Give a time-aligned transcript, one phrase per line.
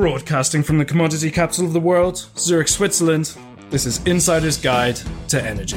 [0.00, 3.36] Broadcasting from the commodity capital of the world, Zurich, Switzerland,
[3.68, 5.76] this is Insider's Guide to Energy.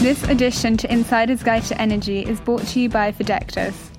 [0.00, 3.90] This edition to Insider's Guide to Energy is brought to you by Fidectus.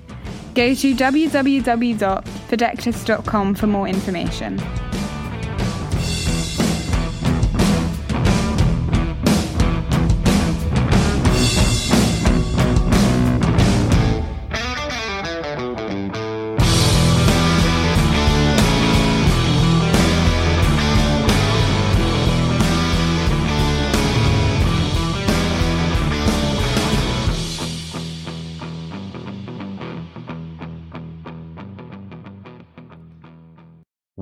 [0.54, 4.58] Go to www.fidectus.com for more information.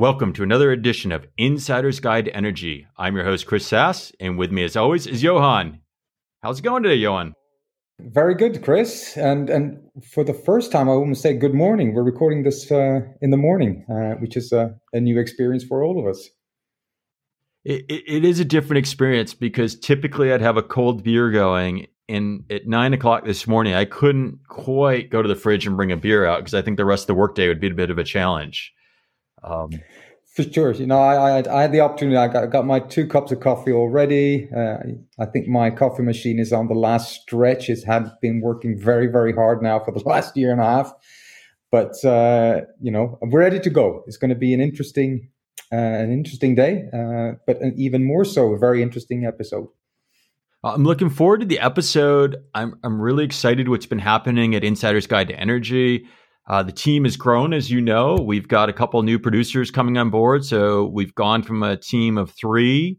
[0.07, 2.87] Welcome to another edition of Insider's Guide to Energy.
[2.97, 5.81] I'm your host, Chris Sass, and with me, as always, is Johan.
[6.45, 7.35] How's it going today, Johan?
[7.99, 9.17] Very good, Chris.
[9.17, 11.93] And and for the first time, I almost say good morning.
[11.93, 15.83] We're recording this uh, in the morning, uh, which is a, a, new experience for
[15.83, 16.31] all of us.
[17.65, 21.89] It, it, it is a different experience because typically I'd have a cold beer going,
[22.09, 25.91] and at nine o'clock this morning, I couldn't quite go to the fridge and bring
[25.91, 27.91] a beer out because I think the rest of the workday would be a bit
[27.91, 28.73] of a challenge.
[29.43, 29.71] Um,
[30.37, 30.73] for sure.
[30.73, 32.19] You know, I, I, I, had the opportunity.
[32.19, 34.51] I got, got my two cups of coffee already.
[34.55, 34.77] Uh,
[35.19, 37.71] I think my coffee machine is on the last stretch.
[37.71, 40.93] It had been working very, very hard now for the last year and a half.
[41.73, 44.05] But uh, you know, we're ready to go.
[44.07, 45.31] It's going to be an interesting,
[45.73, 49.67] uh, an interesting day, uh, but an even more so, a very interesting episode.
[50.63, 52.37] I'm looking forward to the episode.
[52.55, 56.07] I'm I'm really excited what's been happening at Insider's Guide to Energy.
[56.49, 58.15] Uh, the team has grown, as you know.
[58.15, 60.45] We've got a couple new producers coming on board.
[60.45, 62.99] So we've gone from a team of three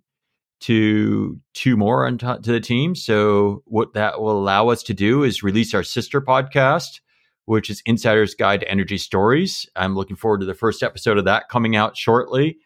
[0.59, 2.95] to two more on to the team.
[2.95, 7.00] So what that will allow us to do is release our sister podcast,
[7.46, 9.66] which is Insider's Guide to Energy Stories.
[9.75, 12.57] I'm looking forward to the first episode of that coming out shortly.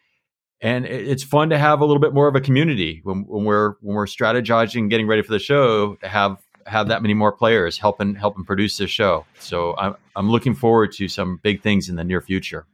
[0.60, 3.74] And it's fun to have a little bit more of a community when, when we're
[3.80, 7.78] when we're strategizing, getting ready for the show to have have that many more players
[7.78, 9.24] helping helping produce this show.
[9.38, 12.66] So I'm I'm looking forward to some big things in the near future.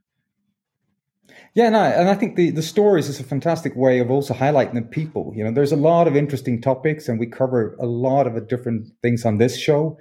[1.54, 4.74] Yeah, no, and I think the, the stories is a fantastic way of also highlighting
[4.74, 5.32] the people.
[5.34, 8.88] You know, there's a lot of interesting topics, and we cover a lot of different
[9.02, 9.98] things on this show.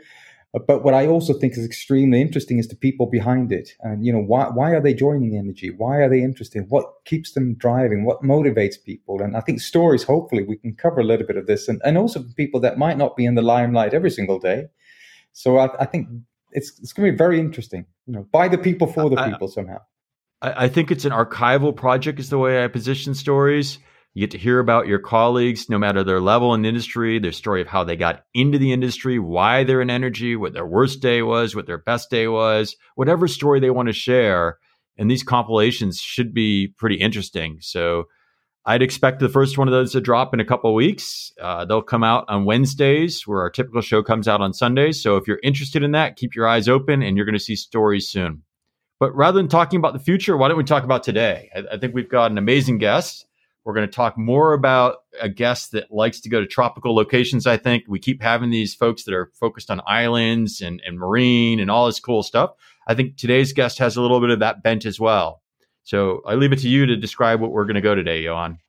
[0.54, 4.14] But what I also think is extremely interesting is the people behind it, and you
[4.14, 5.70] know why why are they joining energy?
[5.70, 6.66] Why are they interested?
[6.70, 8.06] What keeps them driving?
[8.06, 9.22] What motivates people?
[9.22, 10.04] And I think stories.
[10.04, 12.98] Hopefully, we can cover a little bit of this, and, and also people that might
[12.98, 14.68] not be in the limelight every single day.
[15.34, 16.08] So I, I think
[16.54, 17.86] it's it's going to be very interesting.
[18.06, 19.82] You know, by the people for the people somehow.
[20.42, 23.80] I, I think it's an archival project, is the way I position stories
[24.18, 27.32] you get to hear about your colleagues, no matter their level in the industry, their
[27.32, 31.04] story of how they got into the industry, why they're in energy, what their worst
[31.04, 34.58] day was, what their best day was, whatever story they want to share.
[34.98, 37.60] And these compilations should be pretty interesting.
[37.62, 38.06] So
[38.66, 41.32] I'd expect the first one of those to drop in a couple weeks.
[41.40, 45.00] Uh, they'll come out on Wednesdays, where our typical show comes out on Sundays.
[45.00, 47.56] So if you're interested in that, keep your eyes open and you're going to see
[47.56, 48.42] stories soon.
[49.00, 51.52] But rather than talking about the future, why don't we talk about today?
[51.56, 53.27] I, I think we've got an amazing guest.
[53.68, 57.46] We're going to talk more about a guest that likes to go to tropical locations.
[57.46, 61.60] I think we keep having these folks that are focused on islands and, and marine
[61.60, 62.52] and all this cool stuff.
[62.88, 65.42] I think today's guest has a little bit of that bent as well.
[65.84, 68.60] So I leave it to you to describe what we're going to go today, Johan.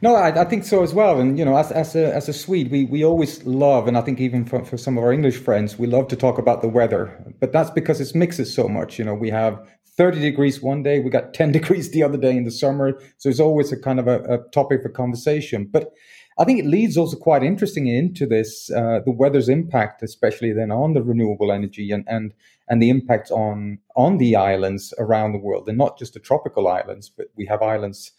[0.00, 1.20] No, I, I, think so as well.
[1.20, 4.00] And you know, as, as a as a Swede, we we always love, and I
[4.00, 6.68] think even for, for some of our English friends, we love to talk about the
[6.68, 7.16] weather.
[7.40, 8.98] But that's because it mixes so much.
[8.98, 12.34] You know, we have 30 degrees one day, we got 10 degrees the other day
[12.36, 12.98] in the summer.
[13.18, 15.68] So it's always a kind of a, a topic for conversation.
[15.70, 15.92] But
[16.38, 20.70] I think it leads also quite interesting into this uh, the weather's impact, especially then
[20.70, 22.32] on the renewable energy and and
[22.68, 26.68] and the impact on on the islands around the world, and not just the tropical
[26.68, 28.12] islands, but we have islands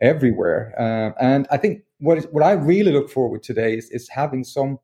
[0.00, 0.72] everywhere.
[0.78, 4.42] Uh, and I think what what I really look forward to today is is having
[4.42, 4.78] some.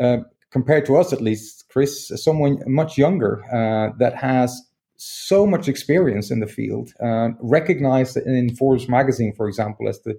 [0.00, 0.18] Uh,
[0.50, 4.62] compared to us, at least, Chris, someone much younger uh, that has
[4.96, 10.18] so much experience in the field, uh, recognized in Forbes magazine, for example, as the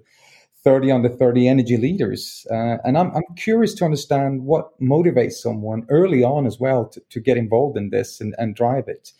[0.66, 2.44] 30 under 30 energy leaders.
[2.50, 7.00] Uh, and I'm, I'm curious to understand what motivates someone early on as well to,
[7.10, 9.12] to get involved in this and, and drive it.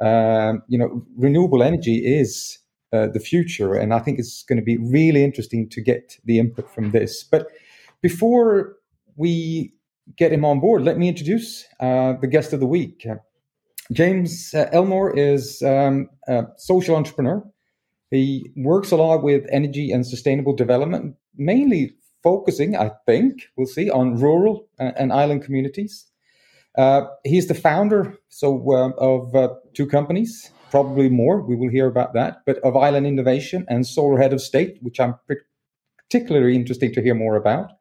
[0.00, 2.58] Um, you know, renewable energy is
[2.94, 6.38] uh, the future, and I think it's going to be really interesting to get the
[6.38, 7.22] input from this.
[7.24, 7.48] But
[8.00, 8.76] before
[9.16, 9.74] we
[10.16, 13.06] get him on board, let me introduce uh, the guest of the week.
[13.92, 17.44] James uh, Ellsmoor is um, a social entrepreneur.
[18.10, 23.90] He works a lot with energy and sustainable development, mainly focusing, I think, we'll see,
[23.90, 26.06] on rural uh, and island communities.
[26.76, 31.40] Uh, he's the founder so uh, of uh, two companies, probably more.
[31.40, 35.00] We will hear about that, but of Island Innovation and Solar Head of State, which
[35.00, 35.14] I'm
[36.10, 37.75] particularly interested to hear more about.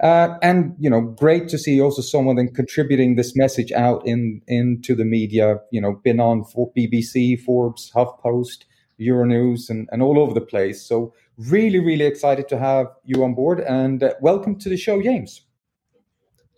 [0.00, 4.40] Uh, and you know, great to see also someone then contributing this message out in
[4.46, 5.56] into the media.
[5.72, 8.64] You know, been on for BBC, Forbes, HuffPost,
[9.00, 10.86] Euronews, and, and all over the place.
[10.86, 15.02] So really, really excited to have you on board, and uh, welcome to the show,
[15.02, 15.42] James.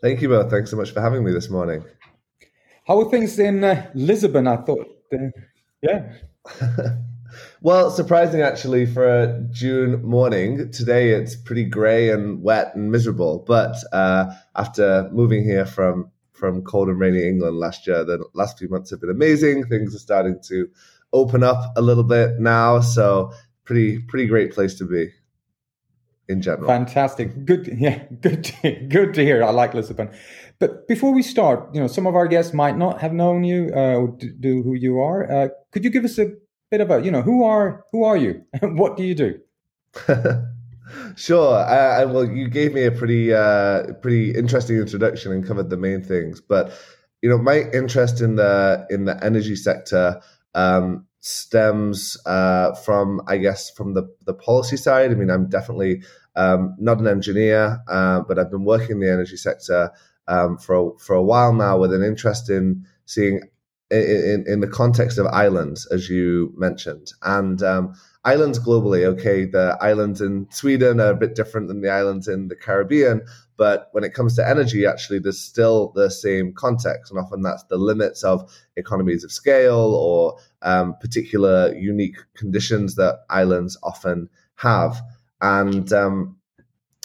[0.02, 0.50] Thank you both.
[0.50, 1.84] Thanks so much for having me this morning.
[2.86, 4.46] How are things in uh, Lisbon?
[4.46, 5.28] I thought, uh,
[5.82, 6.12] yeah.
[7.60, 10.70] well, surprising actually for a June morning.
[10.70, 13.44] Today it's pretty grey and wet and miserable.
[13.46, 18.58] But uh, after moving here from from cold and rainy England last year, the last
[18.58, 19.66] few months have been amazing.
[19.66, 20.68] Things are starting to
[21.12, 23.32] open up a little bit now, so
[23.64, 25.10] pretty pretty great place to be
[26.28, 26.68] in general.
[26.68, 27.44] Fantastic.
[27.44, 27.66] Good.
[27.78, 28.02] Yeah.
[28.20, 28.44] Good.
[28.44, 29.42] To, good to hear.
[29.44, 30.10] I like Lisbon.
[30.60, 33.70] But before we start, you know, some of our guests might not have known you
[33.74, 35.30] uh, or do who you are.
[35.30, 36.32] Uh, could you give us a
[36.70, 38.44] bit about you know, who are who are you?
[38.60, 39.40] And what do you do?
[41.16, 41.56] sure.
[41.56, 46.02] I, well, you gave me a pretty uh, pretty interesting introduction and covered the main
[46.02, 46.40] things.
[46.40, 46.72] But
[47.22, 50.20] you know, my interest in the in the energy sector
[50.54, 55.10] um, stems uh, from, I guess, from the the policy side.
[55.10, 56.02] I mean, I'm definitely
[56.36, 59.90] um, not an engineer, uh, but I've been working in the energy sector
[60.28, 63.42] um, for for a while now with an interest in seeing
[63.90, 67.94] in, in the context of islands, as you mentioned, and um,
[68.24, 69.04] islands globally.
[69.04, 73.22] Okay, the islands in Sweden are a bit different than the islands in the Caribbean,
[73.56, 77.64] but when it comes to energy, actually, there's still the same context, and often that's
[77.64, 85.02] the limits of economies of scale or um, particular unique conditions that islands often have,
[85.40, 86.36] and um,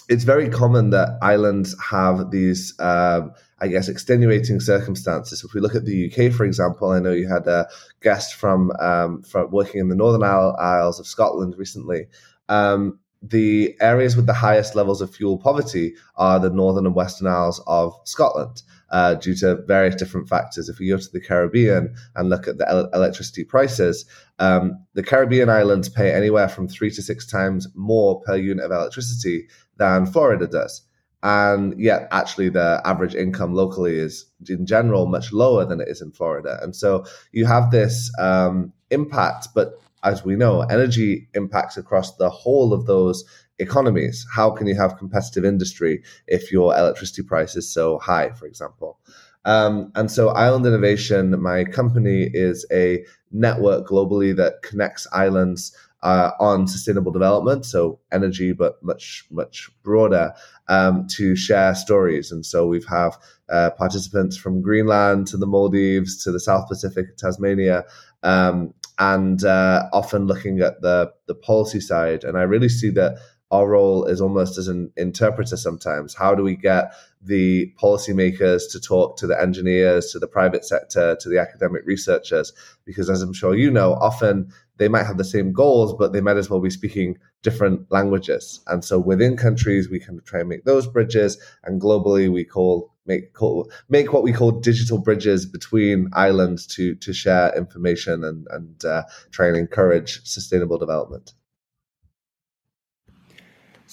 [0.08, 3.32] it's very common that islands have these, um,
[3.65, 5.44] I guess, extenuating circumstances.
[5.44, 7.67] If we look at the UK, for example, I know you had a
[8.00, 12.06] guest from um, from working in the Northern Isles of Scotland recently.
[12.47, 17.25] Um, the areas with the highest levels of fuel poverty are the Northern and Western
[17.25, 18.62] Isles of Scotland.
[18.91, 20.69] Uh, due to various different factors.
[20.69, 24.06] If we go to the Caribbean and look at the el- electricity prices,
[24.38, 28.71] um, the Caribbean islands pay anywhere from three to six times more per unit of
[28.71, 29.47] electricity
[29.77, 30.83] than Florida does.
[31.25, 36.00] And yet, actually, the average income locally is, in general, much lower than it is
[36.00, 36.60] in Florida.
[36.62, 42.30] And so you have this um, impact, but as we know, energy impacts across the
[42.30, 43.25] whole of those
[43.57, 44.24] economies.
[44.31, 49.00] How can you have competitive industry if your electricity price is so high, for example?
[49.45, 55.75] Um, and so, Island Innovation, my company, is a network globally that connects islands
[56.06, 60.34] uh, on sustainable development, so energy, but much much broader,
[60.68, 62.31] um, to share stories.
[62.31, 63.18] And so we have
[63.50, 67.86] uh, participants from Greenland to the Maldives to the South Pacific, Tasmania,
[68.22, 72.24] um, and uh, often looking at the the policy side.
[72.24, 73.18] And I really see that
[73.51, 76.15] our role is almost as an interpreter sometimes.
[76.15, 81.15] How do we get the policymakers to talk to the engineers, to the private sector,
[81.19, 82.51] to the academic researchers?
[82.86, 86.21] Because as I'm sure you know, often they might have the same goals, but they
[86.21, 88.62] might as well be speaking different languages.
[88.68, 92.91] And so within countries, we can try and make those bridges, and globally, we call
[93.05, 98.48] make call, make what we call digital bridges between islands to to share information and
[98.50, 101.34] and uh, try and encourage sustainable development.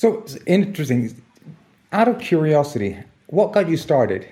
[0.03, 1.15] So it's interesting.
[1.93, 4.29] Out of curiosity, what got you started?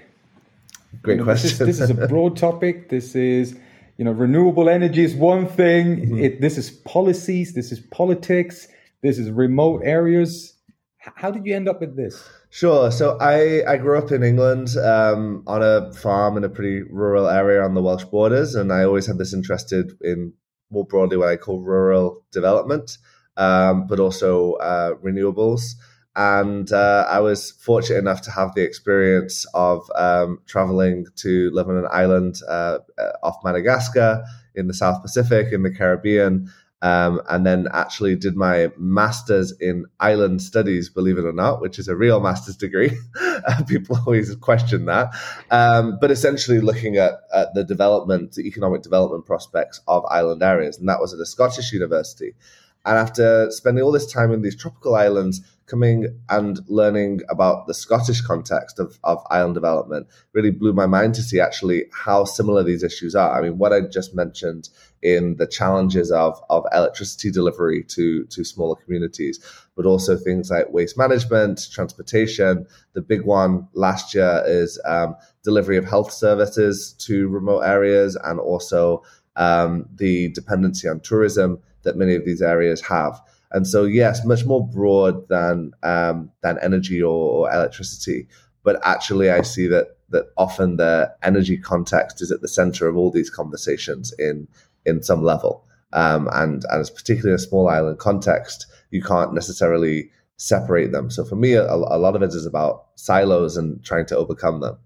[1.01, 1.51] Great you know, question.
[1.51, 2.89] This is, this is a broad topic.
[2.89, 3.57] This is
[3.97, 5.85] you know, renewable energy is one thing.
[5.97, 6.19] Mm-hmm.
[6.19, 7.55] It, this is policies.
[7.55, 8.67] This is politics.
[9.03, 10.55] This is remote areas.
[10.99, 12.21] How did you end up with this?
[12.49, 12.91] Sure.
[12.91, 17.29] So I, I grew up in England um, on a farm in a pretty rural
[17.29, 20.33] area on the Welsh borders, and I always had this interested in
[20.73, 22.99] more broadly what I call rural development,
[23.41, 25.75] um, but also uh, renewables.
[26.15, 31.69] And uh, I was fortunate enough to have the experience of um, traveling to live
[31.69, 34.23] on an island uh, uh, off Madagascar
[34.55, 39.87] in the South Pacific, in the Caribbean, um, and then actually did my master's in
[40.01, 42.91] island studies, believe it or not, which is a real master's degree.
[43.69, 45.15] People always question that.
[45.51, 50.79] Um, but essentially looking at, at the development, the economic development prospects of island areas.
[50.79, 52.35] And that was at a Scottish university.
[52.85, 57.75] And after spending all this time in these tropical islands, coming and learning about the
[57.75, 62.65] Scottish context of, of island development really blew my mind to see actually how similar
[62.65, 63.39] these issues are.
[63.39, 64.69] I mean, what I just mentioned
[65.01, 69.39] in the challenges of, of electricity delivery to, to smaller communities,
[69.77, 72.67] but also things like waste management, transportation.
[72.95, 78.41] The big one last year is um, delivery of health services to remote areas and
[78.41, 79.05] also
[79.37, 83.21] um, the dependency on tourism that many of these areas have.
[83.53, 88.29] And so, yes, much more broad than um, than energy or, or, electricity.
[88.63, 92.97] But actually, I see that that often the energy context is at the center of
[92.97, 94.47] all these conversations in
[94.87, 95.67] in some level.
[95.93, 101.11] Um, and and it's particularly in a small island context, you can't necessarily separate them.
[101.11, 104.61] So for me, a, a lot of it is about silos and trying to overcome
[104.61, 104.79] them.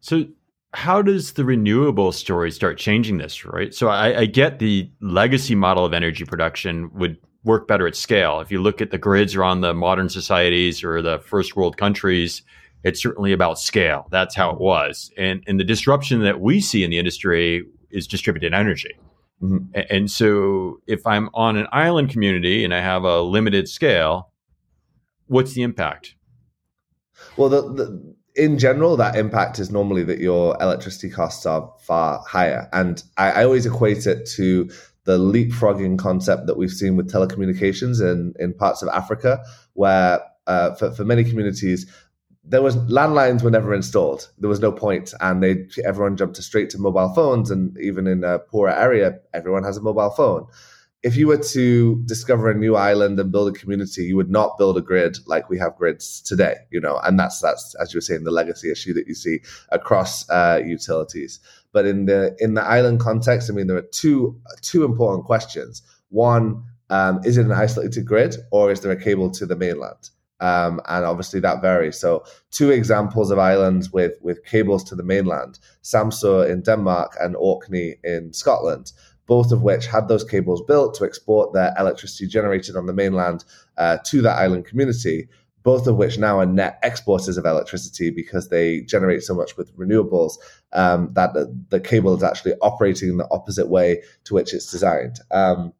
[0.00, 0.26] So
[0.74, 5.54] how does the renewable story start changing this right so I, I, get the legacy
[5.54, 8.40] model of energy production would work better at scale.
[8.40, 12.42] If you look at the grids around the modern societies or the first world countries,
[12.84, 14.06] it's certainly about scale.
[14.10, 15.10] That's how it was.
[15.16, 18.94] And, and the disruption that we see in the industry is distributed energy.
[19.42, 19.80] Mm-hmm.
[19.90, 24.32] And so if I'm on an island community and I have a limited scale,
[25.26, 26.16] what's the impact?
[27.36, 32.22] Well, the, the, in general, that impact is normally that your electricity costs are far
[32.26, 32.68] higher.
[32.72, 34.70] And I, I always equate it to
[35.04, 39.42] the leapfrogging concept that we've seen with telecommunications in, in parts of Africa,
[39.72, 41.90] where uh, for, for many communities,
[42.44, 44.30] there was landlines were never installed.
[44.38, 47.50] There was no point, and they everyone jumped straight to mobile phones.
[47.50, 50.46] And even in a poorer area, everyone has a mobile phone.
[51.02, 54.58] If you were to discover a new island and build a community, you would not
[54.58, 56.56] build a grid like we have grids today.
[56.70, 59.40] You know, and that's that's as you were saying the legacy issue that you see
[59.70, 61.40] across uh, utilities.
[61.72, 65.82] But in the in the island context, I mean, there are two two important questions.
[66.08, 70.10] One, um, is it an isolated grid or is there a cable to the mainland?
[70.40, 71.98] Um, and obviously that varies.
[71.98, 77.34] So, two examples of islands with with cables to the mainland: Samsø in Denmark and
[77.36, 78.92] Orkney in Scotland.
[79.28, 83.44] Both of which had those cables built to export their electricity generated on the mainland
[83.76, 85.28] uh, to that island community
[85.68, 89.76] both of which now are net exporters of electricity because they generate so much with
[89.76, 90.38] renewables
[90.72, 94.70] um, that the, the, cable is actually operating in the opposite way to which it's
[94.70, 95.72] designed, um,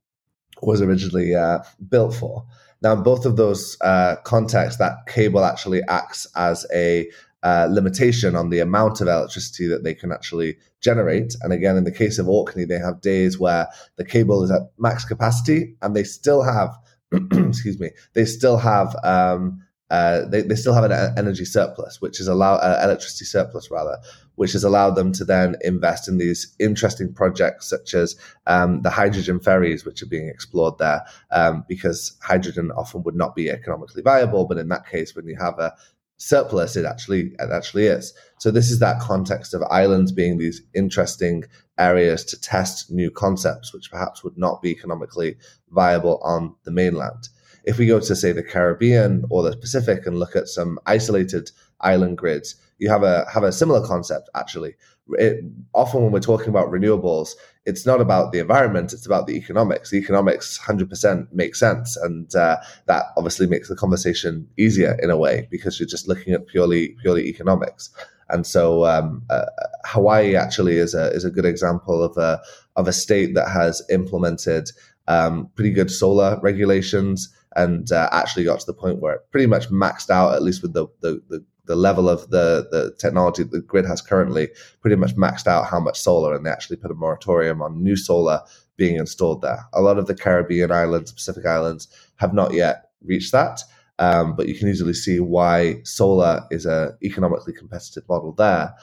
[0.61, 2.45] was originally uh, built for.
[2.83, 7.11] Now, in both of those uh, contexts, that cable actually acts as a
[7.49, 11.35] uh, limitation on the amount of electricity that they can actually generate.
[11.41, 14.63] And again, in the case of Orkney, they have days where the cable is at
[14.77, 16.71] max capacity and they still have,
[17.33, 22.21] excuse me, they still have um, uh, they, they still have an energy surplus, which
[22.21, 23.97] is allow uh, electricity surplus rather,
[24.35, 28.15] which has allowed them to then invest in these interesting projects such as
[28.47, 33.35] um, the hydrogen ferries, which are being explored there, um, because hydrogen often would not
[33.35, 35.73] be economically viable, but in that case, when you have a
[36.19, 38.13] surplus, it actually it actually is.
[38.39, 41.45] So this is that context of islands being these interesting
[41.79, 45.37] areas to test new concepts, which perhaps would not be economically
[45.71, 47.29] viable on the mainland.
[47.65, 51.51] If we go to, say, the Caribbean or the Pacific and look at some isolated
[51.81, 54.75] island grids, you have a have a similar concept actually.
[55.13, 55.43] It,
[55.75, 57.31] often when we're talking about renewables,
[57.65, 59.91] it's not about the environment; it's about the economics.
[59.91, 65.11] The economics, hundred percent, makes sense, and uh, that obviously makes the conversation easier in
[65.11, 67.91] a way because you're just looking at purely purely economics.
[68.31, 69.47] And so um, uh,
[69.87, 72.41] Hawaii actually is a is a good example of a
[72.77, 74.71] of a state that has implemented
[75.09, 79.47] um, pretty good solar regulations and uh, actually got to the point where it pretty
[79.47, 83.45] much maxed out, at least with the the, the, the level of the, the technology
[83.45, 84.49] the grid has currently,
[84.81, 87.97] pretty much maxed out how much solar, and they actually put a moratorium on new
[87.97, 88.41] solar
[88.77, 89.65] being installed there.
[89.73, 93.63] A lot of the Caribbean islands, Pacific islands, have not yet reached that.
[94.01, 98.75] Um, but you can easily see why solar is a economically competitive model there.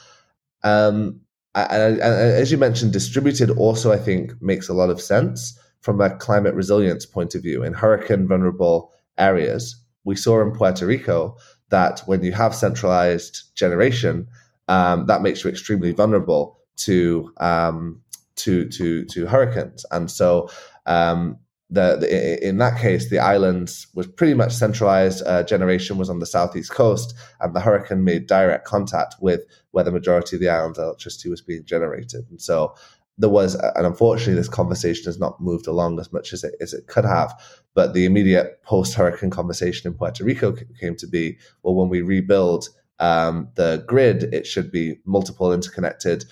[0.63, 1.21] Um,
[1.55, 6.01] and, and, as you mentioned, distributed also I think makes a lot of sense from
[6.01, 9.81] a climate resilience point of view in hurricane vulnerable areas.
[10.03, 11.37] We saw in Puerto Rico
[11.75, 14.27] that when you have centralized generation,
[14.69, 18.01] um, that makes you extremely vulnerable to um,
[18.37, 19.85] to to to hurricanes.
[19.91, 20.49] And so,
[20.85, 21.37] um,
[21.69, 25.21] the, the, in that case, the islands was pretty much centralized.
[25.25, 29.41] Uh, generation was on the southeast coast, and the hurricane made direct contact with
[29.71, 32.23] where the majority of the island's electricity was being generated.
[32.29, 32.73] And so,
[33.17, 36.73] there was, and unfortunately, this conversation has not moved along as much as it as
[36.73, 37.33] it could have.
[37.73, 42.01] But the immediate post hurricane conversation in Puerto Rico came to be well, when we
[42.01, 42.69] rebuild
[42.99, 46.25] um, the grid, it should be multiple interconnected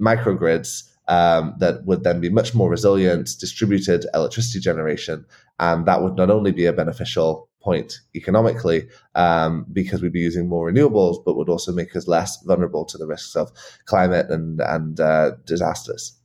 [0.00, 5.26] microgrids um, that would then be much more resilient, distributed electricity generation.
[5.58, 10.48] And that would not only be a beneficial point economically um, because we'd be using
[10.48, 13.50] more renewables, but would also make us less vulnerable to the risks of
[13.84, 16.19] climate and, and uh, disasters.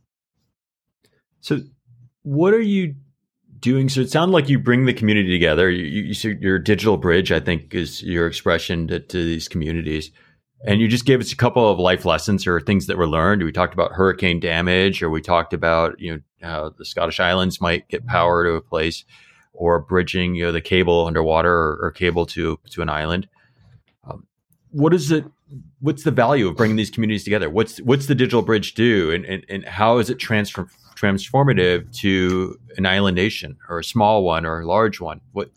[1.46, 1.62] So,
[2.24, 2.96] what are you
[3.60, 3.88] doing?
[3.88, 5.70] So, it sounds like you bring the community together.
[5.70, 10.10] You, you, your digital bridge, I think, is your expression to, to these communities.
[10.66, 13.44] And you just gave us a couple of life lessons or things that were learned.
[13.44, 17.62] We talked about hurricane damage, or we talked about you know how the Scottish Islands
[17.62, 19.06] might get power to a place,
[19.54, 23.28] or bridging you know the cable underwater or, or cable to to an island.
[24.04, 24.26] Um,
[24.72, 25.26] what is it?
[25.80, 27.52] What's the value of bringing these communities together?
[27.52, 32.58] What's what's the digital bridge do, and and, and how is it transform, transformative to
[32.78, 35.22] an island nation or a small one or a large one?
[35.32, 35.52] What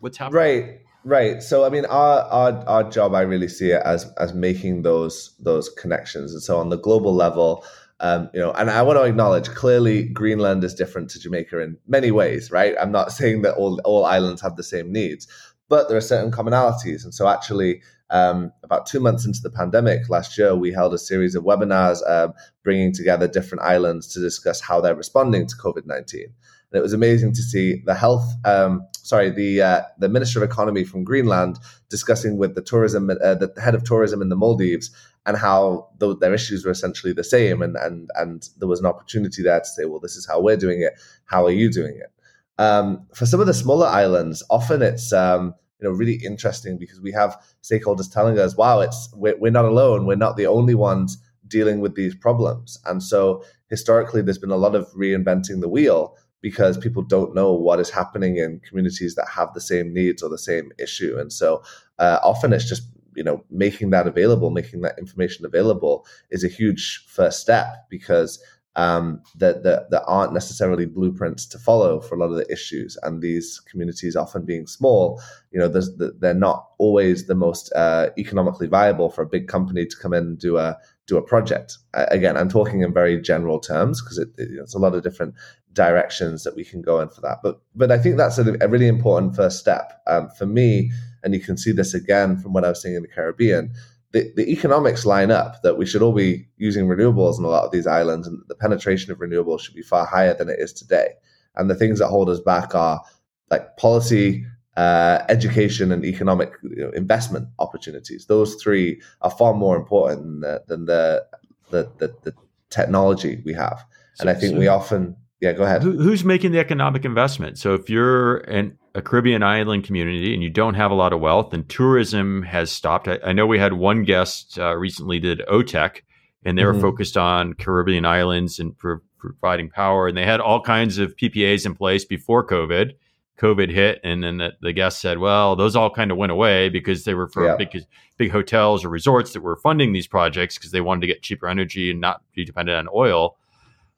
[0.00, 0.40] what's happening?
[0.40, 0.80] Right.
[1.06, 1.42] Right.
[1.42, 5.34] So I mean our, our our job I really see it as as making those
[5.38, 6.32] those connections.
[6.32, 7.64] And so on the global level,
[8.00, 11.76] um, you know, and I want to acknowledge clearly Greenland is different to Jamaica in
[11.86, 12.74] many ways, right?
[12.80, 15.28] I'm not saying that all all islands have the same needs,
[15.68, 17.04] but there are certain commonalities.
[17.04, 20.98] And so actually um, about two months into the pandemic last year, we held a
[20.98, 22.32] series of webinars um,
[22.62, 26.22] bringing together different islands to discuss how they're responding to COVID 19.
[26.22, 30.50] And it was amazing to see the health, um, sorry, the uh, the Minister of
[30.50, 31.58] Economy from Greenland
[31.88, 34.90] discussing with the tourism, uh, the head of tourism in the Maldives,
[35.24, 38.86] and how the, their issues were essentially the same, and and and there was an
[38.86, 40.94] opportunity there to say, well, this is how we're doing it.
[41.26, 42.12] How are you doing it?
[42.58, 47.00] Um, for some of the smaller islands, often it's um, you know really interesting because
[47.00, 50.06] we have stakeholders telling us, "Wow, it's we're, we're not alone.
[50.06, 54.56] We're not the only ones dealing with these problems." And so historically, there's been a
[54.56, 59.26] lot of reinventing the wheel because people don't know what is happening in communities that
[59.28, 61.16] have the same needs or the same issue.
[61.18, 61.62] And so
[61.98, 62.82] uh, often it's just
[63.16, 68.42] you know making that available, making that information available is a huge first step because
[68.76, 72.96] um, that, that, that aren't necessarily blueprints to follow for a lot of the issues.
[73.02, 78.66] And these communities, often being small, you know, they're not always the most uh, economically
[78.66, 80.76] viable for a big company to come in and do a
[81.06, 81.76] do a project.
[81.92, 85.34] Again, I'm talking in very general terms because it, it, it's a lot of different
[85.74, 87.40] directions that we can go in for that.
[87.42, 90.90] But but I think that's a, a really important first step um, for me.
[91.22, 93.72] And you can see this again from what I was seeing in the Caribbean.
[94.14, 97.64] The, the economics line up that we should all be using renewables in a lot
[97.64, 100.72] of these islands, and the penetration of renewables should be far higher than it is
[100.72, 101.08] today.
[101.56, 103.02] And the things that hold us back are
[103.50, 104.46] like policy,
[104.76, 108.26] uh, education, and economic you know, investment opportunities.
[108.26, 111.26] Those three are far more important than the than the,
[111.70, 112.34] the, the, the
[112.70, 113.84] technology we have.
[114.14, 115.82] So, and I think so, we often yeah, go ahead.
[115.82, 117.58] Who, who's making the economic investment?
[117.58, 121.20] So if you're an, a Caribbean island community and you don't have a lot of
[121.20, 125.42] wealth and tourism has stopped, I, I know we had one guest uh, recently did
[125.50, 126.02] OTEC
[126.44, 126.76] and they mm-hmm.
[126.76, 130.06] were focused on Caribbean islands and pro- providing power.
[130.06, 132.92] And they had all kinds of PPAs in place before COVID.
[133.40, 136.68] COVID hit, and then the, the guest said, "Well, those all kind of went away
[136.68, 137.56] because they were for yeah.
[137.56, 137.84] big
[138.16, 141.48] big hotels or resorts that were funding these projects because they wanted to get cheaper
[141.48, 143.36] energy and not be dependent on oil."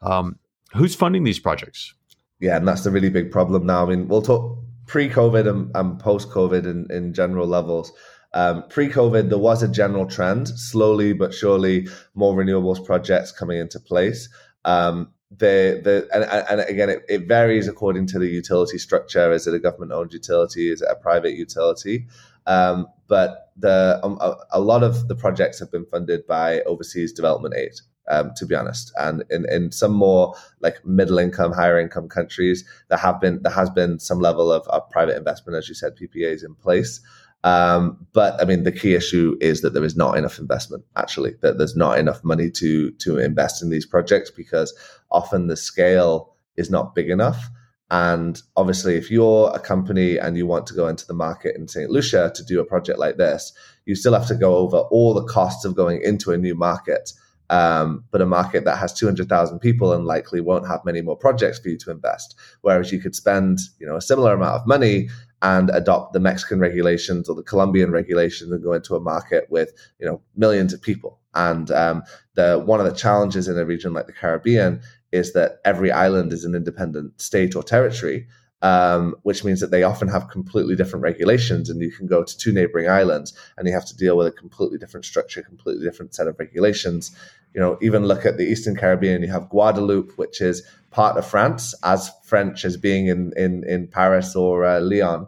[0.01, 0.39] Um,
[0.73, 1.95] Who's funding these projects?
[2.41, 3.85] Yeah, and that's the really big problem now.
[3.85, 7.93] I mean, we'll talk pre-COVID and, and post-COVID in, in general levels.
[8.33, 13.81] Um, pre-COVID, there was a general trend, slowly but surely, more renewables projects coming into
[13.81, 14.29] place.
[14.65, 19.33] Um, the the and, and again, it, it, varies according to the utility structure.
[19.33, 20.71] Is it a government-owned utility?
[20.71, 22.07] Is it a private utility?
[22.47, 27.13] Um, but the um, a, a, lot of the projects have been funded by overseas
[27.13, 27.73] development aid
[28.09, 28.93] um, to be honest.
[28.97, 33.53] And in, in some more like middle income, higher income countries, there have been there
[33.53, 37.01] has been some level of, of private investment, as you said, PPAs in place.
[37.45, 40.85] Um, but I mean, the key issue is that there is not enough investment.
[40.97, 44.75] Actually, that there's not enough money to to invest in these projects because
[45.11, 47.49] often the scale is not big enough.
[47.89, 51.69] And obviously, if you're a company and you want to go into the market in
[51.69, 51.89] St.
[51.89, 53.53] Lucia to do a project like this,
[53.85, 57.13] you still have to go over all the costs of going into a new market
[57.51, 61.59] um, but a market that has 200,000 people and likely won't have many more projects
[61.59, 62.35] for you to invest.
[62.63, 65.09] Whereas you could spend, you know, a similar amount of money
[65.43, 69.73] and adopt the Mexican regulations or the Colombian regulations and go into a market with,
[70.01, 71.21] you know, millions of people.
[71.35, 72.03] And um,
[72.35, 74.81] the one of the challenges in a region like the Caribbean
[75.13, 78.27] is that every island is an independent state or territory
[78.63, 81.69] um, which means that they often have completely different regulations.
[81.69, 84.33] And you can go to two neighboring islands and you have to deal with a
[84.33, 87.15] completely different structure, completely different set of regulations.
[87.55, 91.27] You know, even look at the Eastern Caribbean, you have Guadeloupe, which is part of
[91.27, 95.27] France, as French as being in, in, in Paris or uh, Lyon.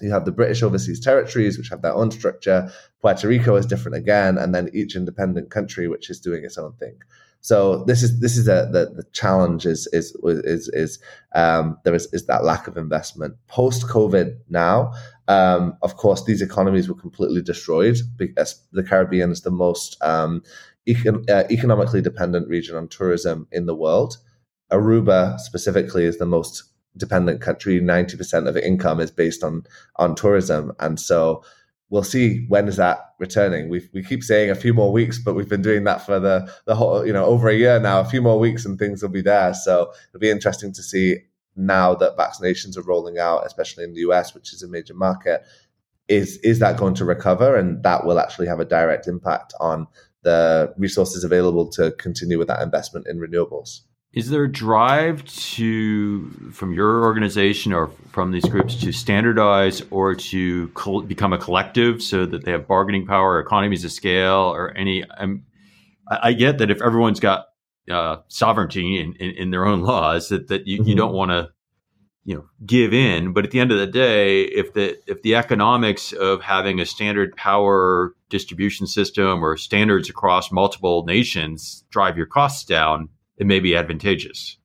[0.00, 2.70] You have the British overseas territories, which have their own structure.
[3.00, 6.72] Puerto Rico is different again, and then each independent country, which is doing its own
[6.74, 6.98] thing.
[7.44, 10.98] So this is this is a, the the challenge is is is is
[11.34, 14.94] um, there is is that lack of investment post COVID now.
[15.28, 20.42] Um, of course, these economies were completely destroyed because the Caribbean is the most um,
[20.88, 24.16] econ- uh, economically dependent region on tourism in the world.
[24.72, 26.64] Aruba specifically is the most
[26.96, 27.78] dependent country.
[27.78, 29.64] Ninety percent of income is based on
[29.96, 31.44] on tourism, and so
[31.94, 33.68] we'll see when is that returning.
[33.68, 36.52] We we keep saying a few more weeks, but we've been doing that for the
[36.64, 38.00] the whole you know over a year now.
[38.00, 39.54] A few more weeks and things will be there.
[39.54, 41.18] So it'll be interesting to see
[41.54, 45.42] now that vaccinations are rolling out, especially in the US, which is a major market.
[46.08, 49.86] Is is that going to recover, and that will actually have a direct impact on
[50.22, 53.82] the resources available to continue with that investment in renewables.
[54.14, 60.14] Is there a drive to, from your organization or from these groups, to standardize or
[60.14, 64.70] to co- become a collective so that they have bargaining power, economies of scale, or
[64.76, 65.02] any?
[65.02, 65.42] Um,
[66.08, 67.46] I, I, get that if everyone's got
[67.90, 70.90] uh, sovereignty in, in, in, their own laws, that that you, mm-hmm.
[70.90, 71.50] you don't want to,
[72.24, 73.32] you know, give in.
[73.32, 76.86] But at the end of the day, if the if the economics of having a
[76.86, 83.60] standard power distribution system or standards across multiple nations drive your costs down it may
[83.60, 84.58] be advantageous.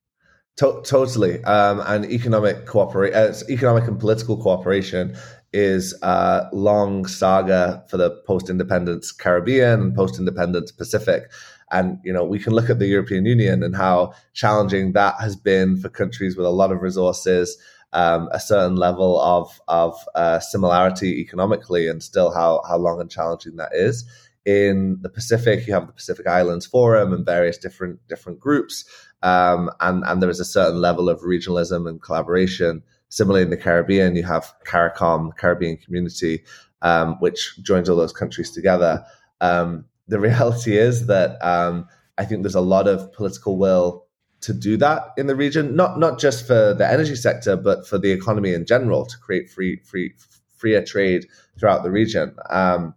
[0.57, 1.43] To- totally.
[1.45, 5.15] Um, and economic cooperation, uh, economic and political cooperation
[5.53, 11.31] is a long saga for the post-independence Caribbean and post-independence Pacific.
[11.71, 15.35] And you know, we can look at the European Union and how challenging that has
[15.35, 17.57] been for countries with a lot of resources,
[17.93, 23.09] um, a certain level of of uh, similarity economically, and still how how long and
[23.09, 24.03] challenging that is
[24.49, 28.85] in the Pacific, you have the Pacific Islands Forum and various different different groups,
[29.21, 32.81] um, and and there is a certain level of regionalism and collaboration.
[33.09, 36.43] Similarly, in the Caribbean, you have CARICOM, Caribbean Community,
[36.81, 39.03] um, which joins all those countries together.
[39.41, 44.05] Um, the reality is that um, I think there's a lot of political will
[44.41, 47.97] to do that in the region, not not just for the energy sector, but for
[47.97, 50.13] the economy in general, to create free free
[50.57, 51.27] freer trade
[51.59, 52.35] throughout the region.
[52.49, 52.95] Um,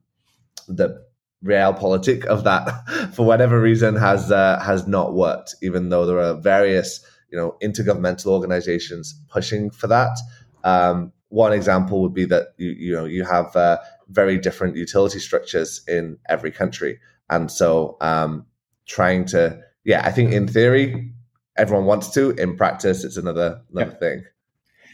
[0.68, 1.04] the
[1.44, 2.68] realpolitik of that
[3.14, 7.56] for whatever reason has uh, has not worked even though there are various you know
[7.62, 10.16] intergovernmental organizations pushing for that.
[10.62, 13.78] Um, one example would be that you you know you have uh,
[14.08, 17.00] very different utility structures in every country.
[17.30, 18.46] And so um,
[18.86, 21.12] trying to yeah i think in theory
[21.56, 22.30] everyone wants to.
[22.32, 23.98] In practice it's another another yeah.
[23.98, 24.24] thing.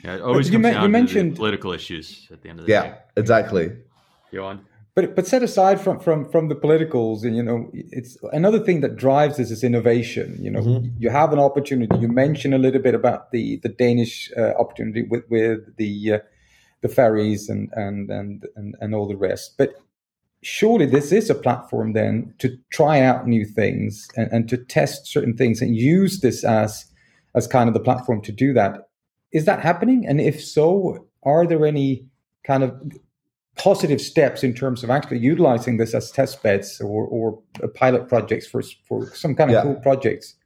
[0.05, 2.89] Yeah it always you, you mentioned political issues at the end of the yeah, day.
[2.89, 3.73] yeah exactly.
[4.33, 8.17] Go on but but set aside from from from the politicals, and you know, it's
[8.33, 10.37] another thing that drives this is innovation.
[10.41, 10.89] You know, mm-hmm.
[10.99, 11.97] you have an opportunity.
[11.99, 16.19] You mentioned a little bit about the the Danish uh, opportunity with with the uh,
[16.81, 19.75] the ferries and, and and and and all the rest, but
[20.43, 25.07] surely this is a platform then to try out new things and, and to test
[25.07, 26.87] certain things and use this as
[27.35, 28.89] as kind of the platform to do that.
[29.33, 30.07] Is that happening?
[30.07, 32.07] And if so, are there any
[32.45, 32.73] kind of
[33.59, 37.43] positive steps in terms of actually utilizing this as test beds or, or
[37.75, 39.63] pilot projects for for some kind of yeah.
[39.63, 40.37] cool projects.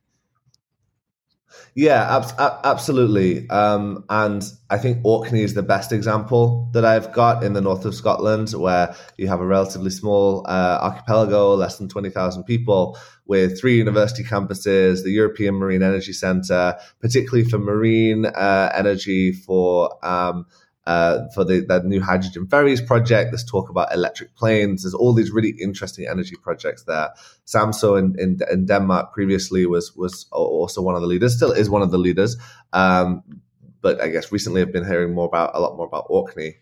[1.75, 3.49] Yeah, ab- absolutely.
[3.49, 7.85] Um, and I think Orkney is the best example that I've got in the north
[7.85, 13.59] of Scotland, where you have a relatively small uh, archipelago, less than 20,000 people, with
[13.59, 20.47] three university campuses, the European Marine Energy Centre, particularly for marine uh, energy, for um,
[20.87, 23.31] uh, for the, the new hydrogen ferries project.
[23.31, 24.83] There's talk about electric planes.
[24.83, 27.11] There's all these really interesting energy projects there.
[27.47, 31.71] Samso in, in, in, Denmark previously was was also one of the leaders, still is
[31.71, 32.37] one of the leaders.
[32.73, 33.23] Um,
[33.81, 36.57] but I guess recently I've been hearing more about a lot more about Orkney.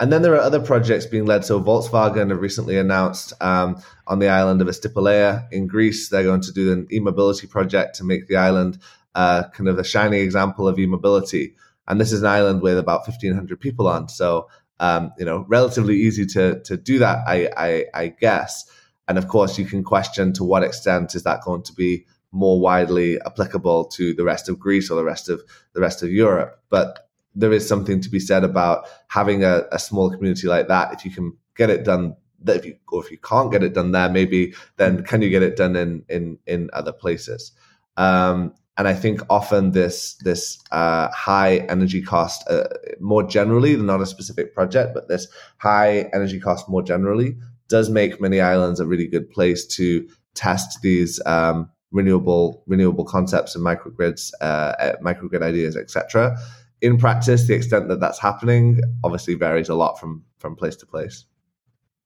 [0.00, 1.44] And then there are other projects being led.
[1.44, 6.42] So Volkswagen have recently announced um, on the island of Astypalaia in Greece, they're going
[6.42, 8.78] to do an e-mobility project to make the island
[9.16, 11.54] uh, kind of a shining example of e-mobility
[11.88, 14.08] and this is an island with about 1500 people on.
[14.08, 14.48] So
[14.80, 18.70] um, you know relatively easy to to do that I, I, I guess.
[19.08, 22.60] And of course you can question to what extent is that going to be more
[22.60, 26.60] widely applicable to the rest of Greece or the rest of the rest of Europe.
[26.70, 30.92] But there is something to be said about having a, a small community like that.
[30.92, 33.90] If you can get it done if you or if you can't get it done
[33.90, 37.52] there maybe then can you get it done in in in other places?
[37.96, 42.68] Um, and I think often this this uh, high energy cost, uh,
[43.00, 45.26] more generally, not a specific project, but this
[45.58, 47.36] high energy cost more generally,
[47.68, 53.56] does make many islands a really good place to test these um, renewable renewable concepts
[53.56, 56.38] and microgrids, uh, microgrid ideas, etc.
[56.80, 60.86] In practice, the extent that that's happening obviously varies a lot from from place to
[60.86, 61.24] place.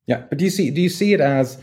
[0.07, 1.63] Yeah, but do you see do you see it as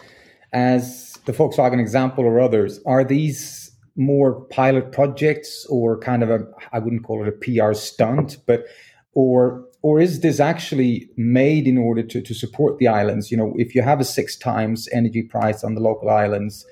[0.54, 3.59] as the Volkswagen example or others, are these
[4.00, 6.40] more pilot projects or kind of a
[6.72, 8.66] I wouldn't call it a PR stunt, but
[9.14, 13.32] or or is this actually made in order to, to support the islands?
[13.32, 16.66] You know, if you have a six times energy price on the local islands,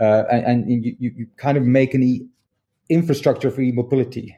[0.00, 2.26] uh, and, and you, you kind of make any
[2.88, 4.34] infrastructure for e-mobility,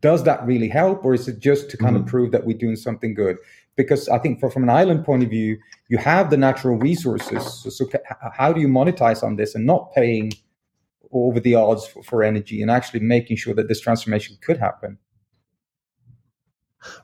[0.00, 2.04] does that really help, or is it just to kind mm-hmm.
[2.04, 3.36] of prove that we're doing something good?
[3.76, 7.42] Because I think for, from an island point of view, you have the natural resources.
[7.62, 7.86] So, so
[8.32, 10.30] how do you monetize on this and not paying
[11.14, 14.98] over the odds for, for energy and actually making sure that this transformation could happen?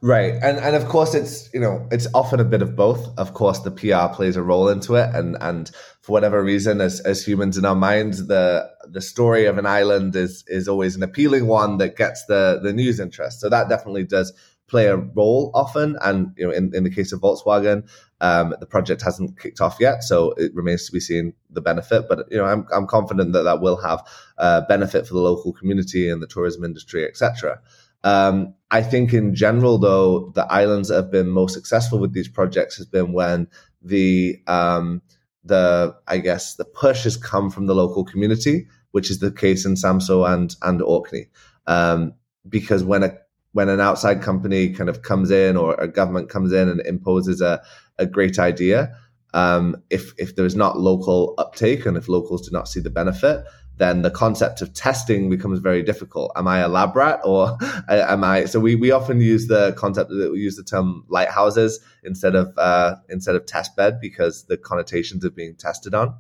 [0.02, 0.34] Right.
[0.42, 3.18] And and of course it's you know, it's often a bit of both.
[3.18, 5.70] Of course the PR plays a role into it and and
[6.02, 10.14] for whatever reason as as humans in our minds the the story of an island
[10.16, 13.40] is is always an appealing one that gets the the news interest.
[13.40, 14.32] So that definitely does
[14.68, 17.88] play a role often and you know in, in the case of Volkswagen
[18.20, 22.06] um, the project hasn't kicked off yet, so it remains to be seen the benefit.
[22.08, 24.06] But you know, I'm I'm confident that that will have
[24.38, 27.60] uh, benefit for the local community and the tourism industry, etc.
[28.04, 32.28] Um, I think in general, though, the islands that have been most successful with these
[32.28, 33.48] projects has been when
[33.82, 35.02] the um,
[35.44, 39.64] the I guess the push has come from the local community, which is the case
[39.64, 41.28] in Samso and and Orkney.
[41.66, 42.14] Um,
[42.48, 43.16] because when a
[43.52, 47.40] when an outside company kind of comes in or a government comes in and imposes
[47.40, 47.60] a,
[48.00, 48.92] a great idea,
[49.34, 52.90] um, if if there is not local uptake and if locals do not see the
[52.90, 53.44] benefit,
[53.80, 56.32] then the concept of testing becomes very difficult.
[56.36, 57.56] Am I a lab rat or
[57.88, 58.44] am I?
[58.44, 62.52] So we, we often use the concept that we use the term lighthouses instead of
[62.58, 66.14] uh, instead of test bed because the connotations of being tested on.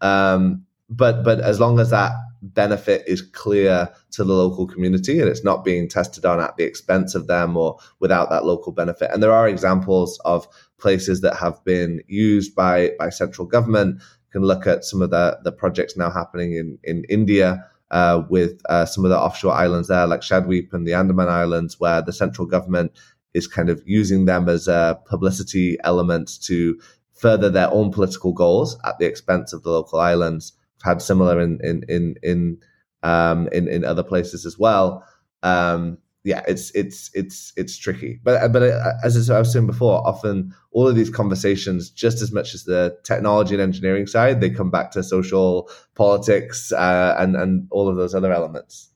[0.00, 0.66] Um,
[0.96, 5.44] but but as long as that benefit is clear to the local community and it's
[5.44, 9.22] not being tested on at the expense of them or without that local benefit, and
[9.22, 10.46] there are examples of
[10.78, 14.00] places that have been used by by central government
[14.34, 18.60] can look at some of the, the projects now happening in, in India uh, with
[18.68, 22.12] uh, some of the offshore islands there, like Shadweep and the Andaman Islands, where the
[22.12, 22.90] central government
[23.32, 26.80] is kind of using them as a publicity element to
[27.12, 30.52] further their own political goals at the expense of the local islands.
[30.84, 32.58] We've had similar in in in in
[33.02, 35.06] um, in, in other places as well.
[35.42, 38.20] Um, yeah, it's it's it's it's tricky.
[38.22, 42.32] But but uh, as I was saying before, often all of these conversations, just as
[42.32, 47.36] much as the technology and engineering side, they come back to social politics uh, and
[47.36, 48.90] and all of those other elements.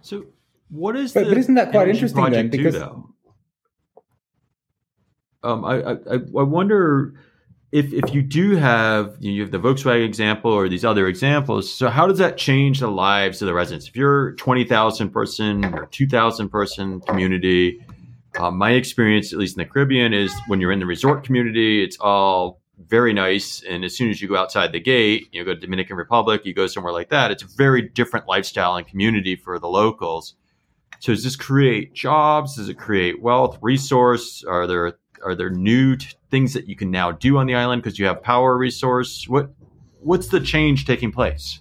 [0.00, 0.24] So,
[0.68, 1.12] what is?
[1.12, 2.48] But, but isn't that quite interesting then?
[2.48, 2.76] Because
[5.42, 7.14] um, I, I I wonder
[7.74, 11.08] if if you do have you, know, you have the Volkswagen example or these other
[11.08, 13.88] examples, so how does that change the lives of the residents?
[13.88, 17.84] If you're twenty thousand person or two thousand person community,
[18.38, 21.82] uh, my experience, at least in the Caribbean, is when you're in the resort community,
[21.82, 25.52] it's all very nice, and as soon as you go outside the gate, you go
[25.52, 29.34] to Dominican Republic, you go somewhere like that, it's a very different lifestyle and community
[29.34, 30.36] for the locals.
[31.00, 32.54] So does this create jobs?
[32.54, 34.44] Does it create wealth, resource?
[34.44, 34.92] Are there
[35.24, 38.06] are there new t- things that you can now do on the island because you
[38.06, 39.26] have power resource?
[39.28, 39.50] What
[40.00, 41.60] what's the change taking place?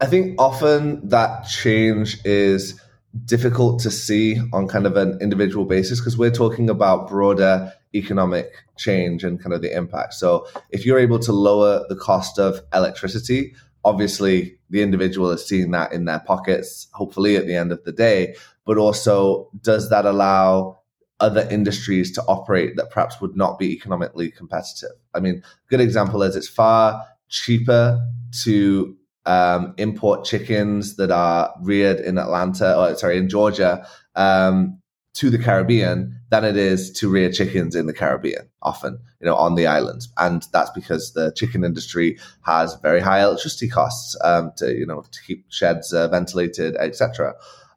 [0.00, 2.80] I think often that change is
[3.24, 8.52] difficult to see on kind of an individual basis because we're talking about broader economic
[8.76, 10.14] change and kind of the impact.
[10.14, 15.70] So if you're able to lower the cost of electricity, obviously the individual is seeing
[15.72, 18.34] that in their pockets, hopefully at the end of the day.
[18.64, 20.77] But also, does that allow
[21.20, 24.92] other industries to operate that perhaps would not be economically competitive.
[25.14, 28.00] I mean, good example is it's far cheaper
[28.44, 34.80] to um, import chickens that are reared in Atlanta or sorry in Georgia um,
[35.14, 38.48] to the Caribbean than it is to rear chickens in the Caribbean.
[38.62, 43.22] Often, you know, on the islands, and that's because the chicken industry has very high
[43.22, 47.34] electricity costs um, to you know to keep sheds uh, ventilated, etc.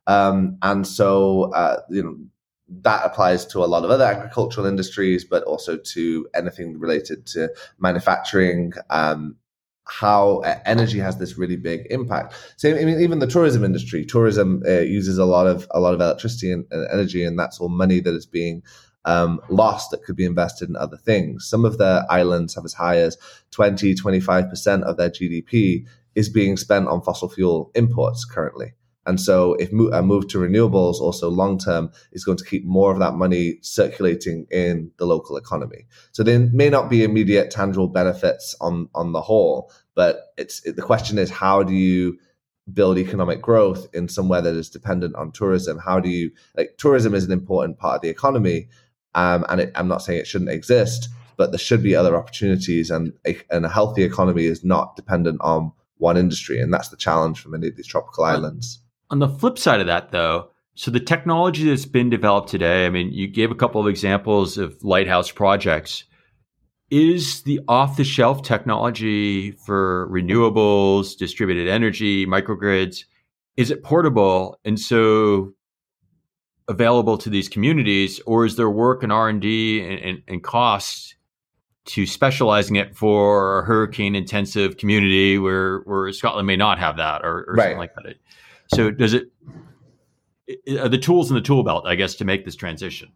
[0.07, 2.17] Um, and so, uh, you know,
[2.81, 7.49] that applies to a lot of other agricultural industries, but also to anything related to
[7.79, 8.73] manufacturing.
[8.89, 9.35] Um,
[9.87, 12.33] how energy has this really big impact.
[12.55, 15.93] So, I mean, even the tourism industry, tourism uh, uses a lot of a lot
[15.93, 18.63] of electricity and, and, energy, and that's all money that is being
[19.05, 21.47] um, lost that could be invested in other things.
[21.49, 23.17] Some of the islands have as high as
[23.51, 28.73] 20, 25% of their GDP is being spent on fossil fuel imports currently.
[29.05, 32.91] And so, if a move to renewables also long term is going to keep more
[32.91, 35.85] of that money circulating in the local economy.
[36.11, 40.75] So there may not be immediate tangible benefits on on the whole, but it's it,
[40.75, 42.19] the question is how do you
[42.73, 45.79] build economic growth in somewhere that is dependent on tourism?
[45.79, 48.69] How do you like tourism is an important part of the economy,
[49.15, 52.91] um, and it, I'm not saying it shouldn't exist, but there should be other opportunities,
[52.91, 56.97] and a, and a healthy economy is not dependent on one industry, and that's the
[56.97, 58.80] challenge for many of these tropical islands.
[59.11, 62.89] On the flip side of that, though, so the technology that's been developed today, I
[62.89, 66.05] mean, you gave a couple of examples of lighthouse projects.
[66.89, 73.03] Is the off the shelf technology for renewables, distributed energy, microgrids,
[73.57, 75.53] is it portable and so
[76.67, 81.15] available to these communities, or is there work and R and and, and costs
[81.83, 87.23] to specializing it for a hurricane intensive community where where Scotland may not have that
[87.23, 87.63] or, or Right.
[87.63, 88.15] something like that?
[88.73, 89.31] So does it
[90.79, 93.11] are the tools in the tool belt, I guess, to make this transition?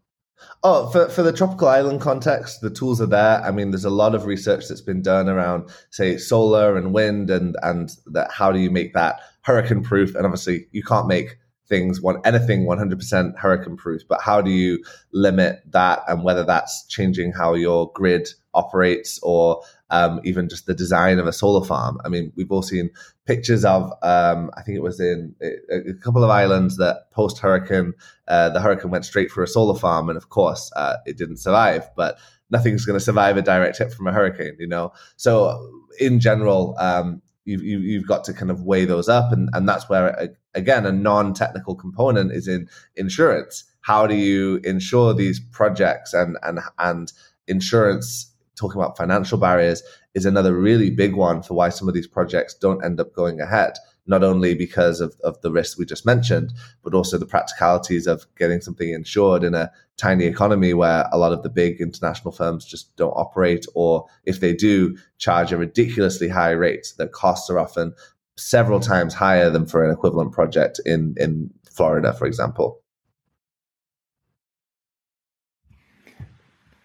[0.63, 3.41] Oh, for, for the tropical island context, the tools are there.
[3.41, 7.29] I mean, there's a lot of research that's been done around, say, solar and wind,
[7.29, 10.15] and and that how do you make that hurricane proof?
[10.15, 11.37] And obviously, you can't make
[11.67, 16.85] things one anything 100% hurricane proof, but how do you limit that, and whether that's
[16.87, 21.99] changing how your grid operates or um, even just the design of a solar farm.
[22.03, 22.89] I mean, we've all seen
[23.25, 27.39] pictures of, um, I think it was in a, a couple of islands that post
[27.39, 27.93] hurricane,
[28.27, 31.37] uh, the hurricane went straight for a solar farm, and of course, uh, it didn't
[31.37, 31.87] survive.
[31.95, 32.17] But
[32.49, 34.91] nothing's going to survive a direct hit from a hurricane, you know.
[35.17, 39.67] So, in general, um, you've, you've got to kind of weigh those up, and and
[39.69, 43.63] that's where again a non-technical component is in insurance.
[43.81, 47.11] How do you insure these projects and and and
[47.47, 48.31] insurance?
[48.55, 52.53] Talking about financial barriers is another really big one for why some of these projects
[52.53, 53.73] don't end up going ahead.
[54.07, 58.25] Not only because of, of the risks we just mentioned, but also the practicalities of
[58.37, 62.65] getting something insured in a tiny economy where a lot of the big international firms
[62.65, 66.93] just don't operate, or if they do, charge a ridiculously high rate.
[66.97, 67.93] The costs are often
[68.37, 72.81] several times higher than for an equivalent project in, in Florida, for example.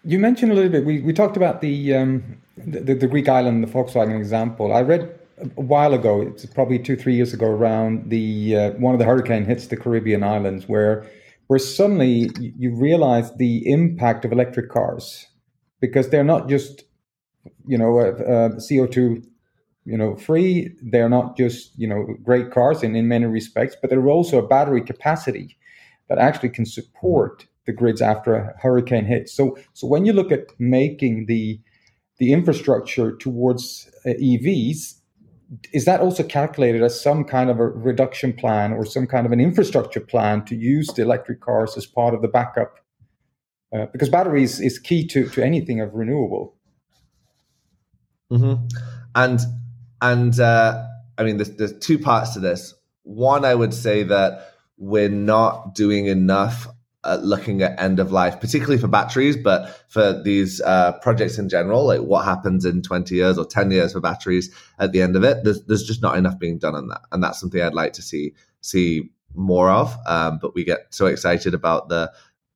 [0.03, 0.83] You mentioned a little bit.
[0.85, 4.73] We, we talked about the, um, the the Greek island, the Volkswagen example.
[4.73, 6.21] I read a while ago.
[6.21, 7.47] It's probably two three years ago.
[7.47, 11.05] Around the uh, one of the hurricane hits the Caribbean islands, where
[11.47, 15.27] where suddenly you, realize the impact of electric cars
[15.81, 16.83] because they're not just
[17.67, 19.21] you know uh, uh, CO two
[19.85, 20.73] you know free.
[20.81, 24.47] They're not just you know great cars in in many respects, but they're also a
[24.47, 25.57] battery capacity
[26.09, 29.33] that actually can support the grids after a hurricane hits.
[29.33, 31.59] So, so when you look at making the
[32.17, 34.95] the infrastructure towards uh, EVs,
[35.73, 39.31] is that also calculated as some kind of a reduction plan or some kind of
[39.31, 42.75] an infrastructure plan to use the electric cars as part of the backup?
[43.73, 46.55] Uh, because batteries is key to to anything of renewable.
[48.29, 48.55] hmm
[49.15, 49.39] And
[50.01, 50.85] and uh,
[51.17, 52.73] I mean, there's, there's two parts to this.
[53.03, 56.67] One, I would say that we're not doing enough
[57.03, 61.49] at looking at end of life, particularly for batteries, but for these uh, projects in
[61.49, 65.15] general, like what happens in 20 years or 10 years for batteries at the end
[65.15, 65.43] of it.
[65.43, 68.01] There's, there's just not enough being done on that, and that's something I'd like to
[68.01, 69.95] see see more of.
[70.05, 72.11] Um, but we get so excited about the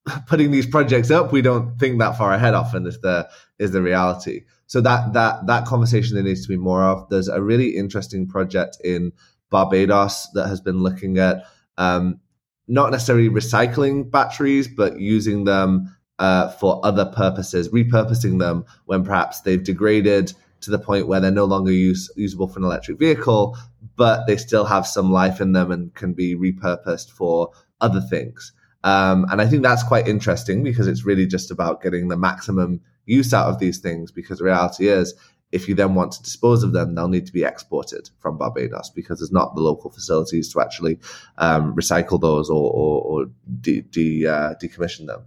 [0.27, 2.53] putting these projects up, we don't think that far ahead.
[2.53, 3.29] Often is the
[3.59, 4.41] is the reality.
[4.67, 7.09] So that that that conversation there needs to be more of.
[7.09, 9.11] There's a really interesting project in
[9.49, 11.43] Barbados that has been looking at
[11.77, 12.19] um,
[12.67, 19.41] not necessarily recycling batteries, but using them uh, for other purposes, repurposing them when perhaps
[19.41, 23.57] they've degraded to the point where they're no longer use, usable for an electric vehicle,
[23.95, 27.51] but they still have some life in them and can be repurposed for
[27.81, 28.51] other things.
[28.83, 32.81] Um, and I think that's quite interesting because it's really just about getting the maximum
[33.05, 34.11] use out of these things.
[34.11, 35.13] Because the reality is,
[35.55, 38.89] if you then want to dispose of them, they'll need to be exported from Barbados
[38.89, 40.99] because there's not the local facilities to actually
[41.37, 43.25] um, recycle those or, or, or
[43.61, 45.21] de- de- uh, decommission them.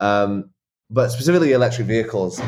[0.00, 0.50] Um,
[0.90, 2.42] but specifically, electric vehicles.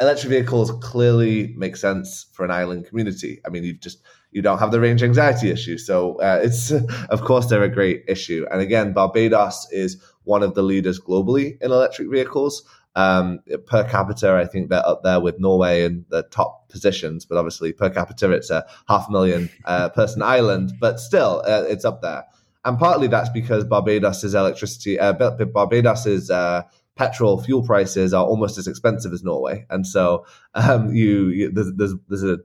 [0.00, 3.40] Electric vehicles clearly make sense for an island community.
[3.44, 3.98] I mean, you just
[4.30, 6.70] you don't have the range anxiety issue, so uh, it's
[7.10, 8.46] of course they're a great issue.
[8.52, 12.62] And again, Barbados is one of the leaders globally in electric vehicles.
[12.94, 17.38] Um, per capita, I think they're up there with Norway in the top positions, but
[17.38, 22.02] obviously per capita, it's a half million uh, person island, but still, uh, it's up
[22.02, 22.24] there.
[22.64, 26.62] And partly that's because Barbados's electricity, uh, Barbados's uh,
[26.94, 30.24] petrol fuel prices are almost as expensive as Norway, and so
[30.54, 32.38] um, you, you there's, there's there's a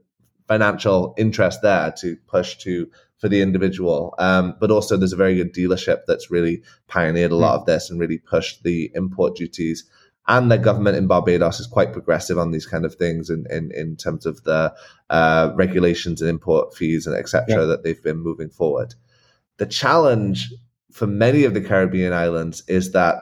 [0.48, 4.14] financial interest there to push to for the individual.
[4.18, 7.90] Um, but also, there's a very good dealership that's really pioneered a lot of this
[7.90, 9.84] and really pushed the import duties
[10.28, 13.72] and the government in Barbados is quite progressive on these kind of things in, in,
[13.74, 14.74] in terms of the
[15.08, 17.44] uh, regulations and import fees and etc.
[17.48, 17.64] Yeah.
[17.64, 18.94] that they've been moving forward.
[19.56, 20.52] The challenge
[20.92, 23.16] for many of the Caribbean islands is that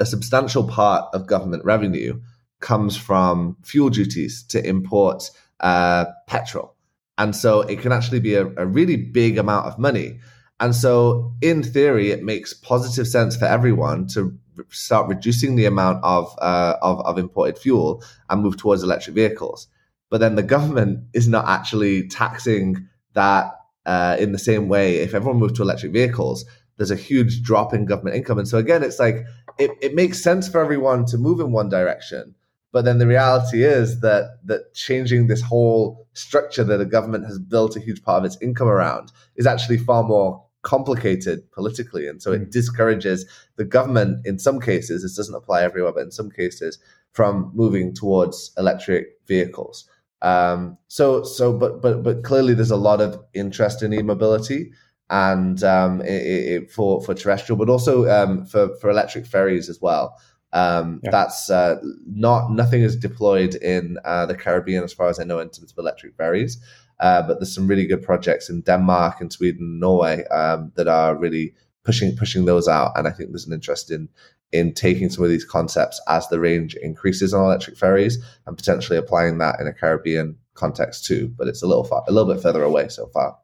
[0.00, 2.20] a substantial part of government revenue
[2.60, 6.74] comes from fuel duties to import uh, petrol.
[7.18, 10.20] And so it can actually be a, a really big amount of money.
[10.60, 14.38] And so, in theory, it makes positive sense for everyone to
[14.70, 19.68] start reducing the amount of, uh, of, of imported fuel and move towards electric vehicles.
[20.10, 23.52] But then the government is not actually taxing that
[23.84, 24.96] uh, in the same way.
[24.96, 26.44] If everyone moved to electric vehicles,
[26.76, 28.38] there's a huge drop in government income.
[28.38, 29.24] And so again, it's like
[29.58, 32.34] it, it makes sense for everyone to move in one direction.
[32.72, 37.38] But then the reality is that that changing this whole structure that the government has
[37.38, 42.08] built a huge part of its income around is actually far more complicated politically.
[42.08, 42.50] And so it hmm.
[42.50, 46.78] discourages the government in some cases, this doesn't apply everywhere, but in some cases,
[47.12, 49.88] from moving towards electric vehicles.
[50.22, 54.72] Um, so, so, but, but, but clearly there's a lot of interest in e-mobility
[55.08, 59.80] and um, it, it, for for terrestrial, but also um, for for electric ferries as
[59.80, 60.16] well.
[60.52, 61.10] Um, yeah.
[61.12, 65.38] That's uh, not nothing is deployed in uh, the Caribbean as far as I know
[65.38, 66.58] in terms of electric ferries,
[67.00, 70.88] uh, but there's some really good projects in Denmark and Sweden and Norway um, that
[70.88, 74.08] are really pushing pushing those out, and I think there's an interest in
[74.52, 78.96] in taking some of these concepts as the range increases on electric ferries and potentially
[78.96, 81.32] applying that in a Caribbean context too.
[81.36, 83.36] But it's a little far, a little bit further away so far.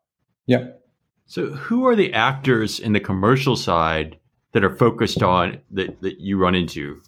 [0.47, 0.69] Yeah,
[1.33, 4.19] so, who are the actors in the commercial side
[4.53, 7.01] that are focused on that, that you run into?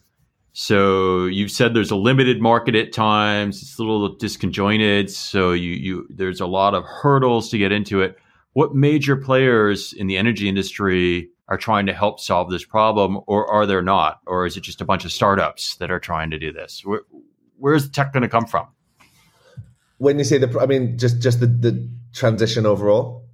[0.56, 3.60] So you've said there's a limited market at times.
[3.60, 5.10] It's a little disconjointed.
[5.10, 8.16] So you you there's a lot of hurdles to get into it.
[8.52, 13.50] What major players in the energy industry are trying to help solve this problem, or
[13.50, 16.38] are there not, or is it just a bunch of startups that are trying to
[16.38, 16.82] do this?
[16.84, 17.00] Where,
[17.58, 18.68] where's the tech going to come from?
[19.98, 23.26] When you say the, I mean, just just the, the transition overall.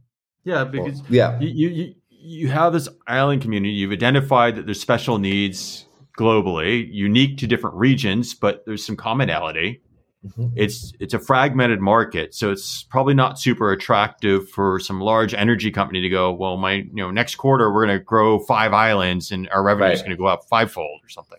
[0.44, 3.74] Yeah, because yeah, you, you you have this island community.
[3.74, 5.84] You've identified that there's special needs
[6.20, 9.80] globally, unique to different regions, but there's some commonality.
[10.26, 10.48] Mm-hmm.
[10.54, 15.70] It's it's a fragmented market, so it's probably not super attractive for some large energy
[15.70, 16.30] company to go.
[16.30, 19.86] Well, my you know next quarter we're going to grow five islands and our revenue
[19.86, 19.94] right.
[19.94, 21.38] is going to go up fivefold or something.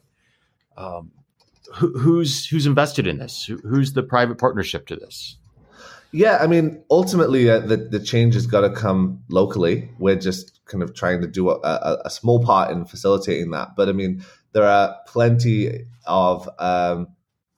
[0.77, 1.11] Um,
[1.75, 3.45] who, who's who's invested in this?
[3.45, 5.37] Who, who's the private partnership to this?
[6.11, 9.91] Yeah, I mean, ultimately, uh, the the change has got to come locally.
[9.99, 13.75] We're just kind of trying to do a, a, a, small part in facilitating that.
[13.75, 14.23] But I mean,
[14.53, 17.07] there are plenty of um,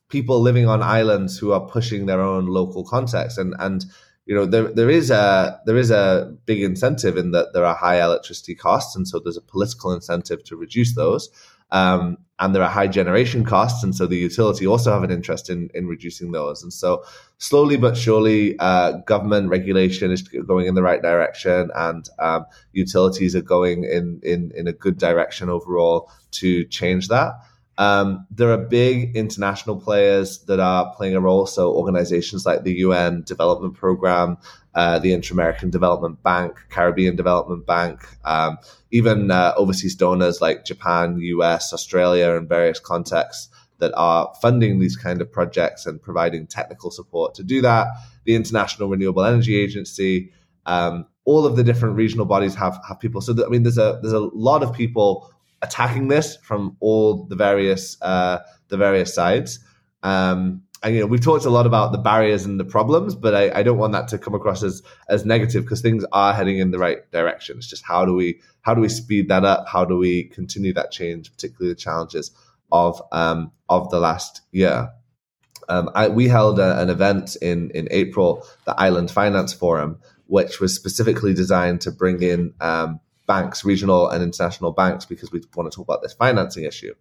[0.10, 3.86] people living on islands who are pushing their own local context, and and
[4.26, 7.76] you know there there is a there is a big incentive in that there are
[7.76, 11.30] high electricity costs, and so there's a political incentive to reduce those.
[11.72, 15.50] Um, and there are high generation costs, and so the utility also have an interest
[15.50, 16.62] in in reducing those.
[16.62, 17.06] And so,
[17.38, 23.34] slowly but surely, uh, government regulation is going in the right direction, and um, utilities
[23.34, 27.32] are going in in in a good direction overall to change that.
[27.78, 31.46] Um, there are big international players that are playing a role.
[31.48, 34.38] So organizations like the UN Development Program,
[34.76, 38.58] uh, the Inter-American Development Bank, Caribbean Development Bank, um,
[38.92, 43.50] even uh, overseas donors like Japan, US, Australia, and various contexts
[43.80, 47.88] that are funding these kind of projects and providing technical support to do that.
[48.26, 50.32] The International Renewable Energy Agency,
[50.66, 53.20] um, all of the different regional bodies have have people.
[53.22, 55.32] So I mean, there's a there's a lot of people
[55.64, 59.60] attacking this from all the various uh, the various sides.
[60.04, 63.34] Um, and you know, we've talked a lot about the barriers and the problems, but
[63.34, 66.60] I, I don't want that to come across as as negative because things are heading
[66.60, 67.58] in the right direction.
[67.58, 69.68] It's just how do we how do we speed that up?
[69.68, 72.32] How do we continue that change, particularly the challenges
[72.72, 74.90] of um, of the last year?
[75.70, 80.60] Um, I, we held a, an event in in April, the Island Finance Forum, which
[80.60, 85.72] was specifically designed to bring in um, banks, regional and international banks, because we want
[85.72, 86.94] to talk about this financing issue.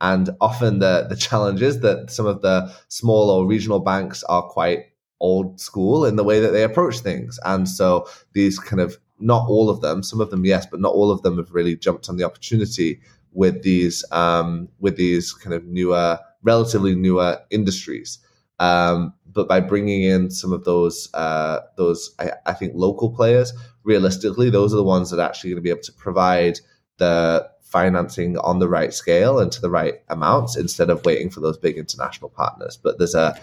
[0.00, 4.42] And often the, the challenge is that some of the small or regional banks are
[4.42, 4.86] quite
[5.20, 7.38] old school in the way that they approach things.
[7.44, 10.92] And so these kind of, not all of them, some of them, yes, but not
[10.92, 13.00] all of them have really jumped on the opportunity
[13.32, 18.18] with these, um, with these kind of newer, relatively newer industries.
[18.60, 23.52] Um, but by bringing in some of those, uh, those I, I, think local players,
[23.88, 26.60] realistically, those are the ones that are actually going to be able to provide
[26.98, 31.40] the financing on the right scale and to the right amounts instead of waiting for
[31.40, 32.76] those big international partners.
[32.76, 33.38] But there's a,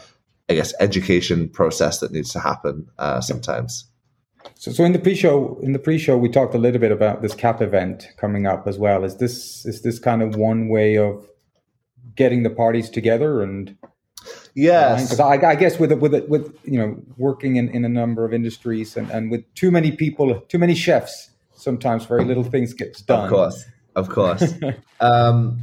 [0.47, 3.85] I guess, education process that needs to happen uh, sometimes.
[4.53, 7.33] So, so in the pre-show, in the pre-show, we talked a little bit about this
[7.33, 9.03] COP event coming up as well.
[9.03, 11.27] Is this is this kind of one way of
[12.15, 13.75] getting the parties together and
[14.55, 18.23] Yes, because I, I, guess with with with you know working in, in a number
[18.23, 22.73] of industries and, and with too many people, too many chefs, sometimes very little things
[22.73, 23.25] gets done.
[23.25, 24.53] Of course, of course.
[25.01, 25.59] um,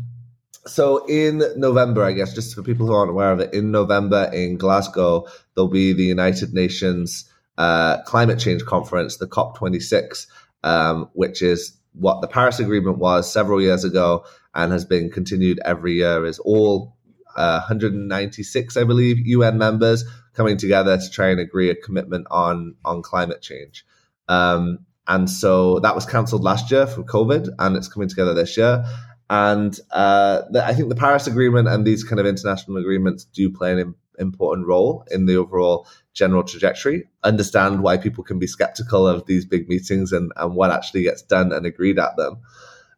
[0.66, 4.30] so in November, I guess, just for people who aren't aware of it, in November
[4.32, 7.28] in Glasgow, there'll be the United Nations
[7.58, 10.26] uh, Climate Change Conference, the COP26,
[10.64, 14.24] um, which is what the Paris Agreement was several years ago
[14.54, 16.26] and has been continued every year.
[16.26, 16.94] Is all
[17.36, 20.04] uh, 196, I believe, UN members
[20.34, 23.84] coming together to try and agree a commitment on on climate change.
[24.28, 28.56] Um, and so that was cancelled last year for COVID, and it's coming together this
[28.56, 28.84] year.
[29.28, 33.50] And uh, the, I think the Paris Agreement and these kind of international agreements do
[33.50, 37.08] play an important role in the overall general trajectory.
[37.24, 41.22] Understand why people can be skeptical of these big meetings and, and what actually gets
[41.22, 42.38] done and agreed at them.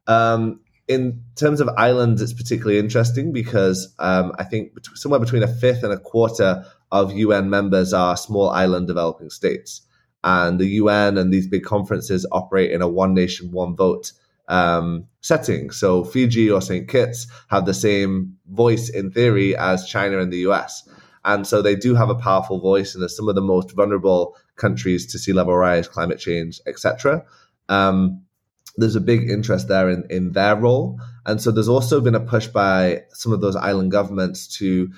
[0.06, 5.48] Um, in terms of islands, it's particularly interesting because um, I think somewhere between a
[5.48, 9.82] fifth and a quarter of UN members are small island developing states.
[10.22, 14.12] And the UN and these big conferences operate in a one nation, one vote
[14.48, 15.70] um, setting.
[15.70, 16.88] So Fiji or St.
[16.88, 20.88] Kitts have the same voice in theory as China and the US.
[21.24, 24.36] And so they do have a powerful voice and they're some of the most vulnerable
[24.56, 27.24] countries to sea level rise, climate change, etc.
[27.70, 28.22] Um,
[28.76, 31.00] there's a big interest there in, in their role.
[31.26, 34.90] And so there's also been a push by some of those island governments to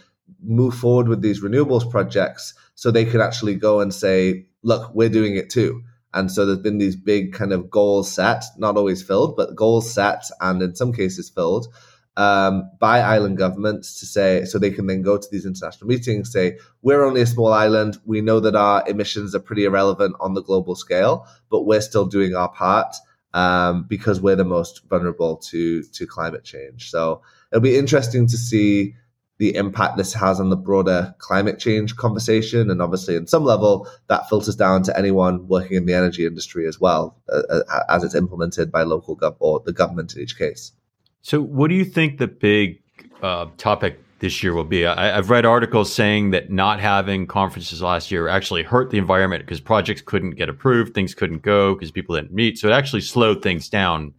[0.42, 5.08] move forward with these renewables projects so they could actually go and say, look, we're
[5.08, 5.82] doing it too.
[6.14, 9.92] And so there's been these big kind of goals set, not always filled, but goals
[9.92, 11.68] set and in some cases filled
[12.16, 16.32] um, by island governments to say, so they can then go to these international meetings,
[16.32, 17.98] say, we're only a small island.
[18.06, 22.06] We know that our emissions are pretty irrelevant on the global scale, but we're still
[22.06, 22.96] doing our part
[23.34, 26.90] um, because we're the most vulnerable to, to climate change.
[26.90, 27.22] So
[27.52, 28.94] it'll be interesting to see
[29.38, 32.70] the impact this has on the broader climate change conversation.
[32.70, 36.66] And obviously, in some level, that filters down to anyone working in the energy industry
[36.66, 40.38] as well, uh, uh, as it's implemented by local gov or the government in each
[40.38, 40.72] case.
[41.20, 42.80] So, what do you think the big
[43.22, 44.86] uh, topic this year will be?
[44.86, 49.44] I, have read articles saying that not having conferences last year actually hurt the environment
[49.44, 52.58] because projects couldn't get approved, things couldn't go because people didn't meet.
[52.58, 54.14] So, it actually slowed things down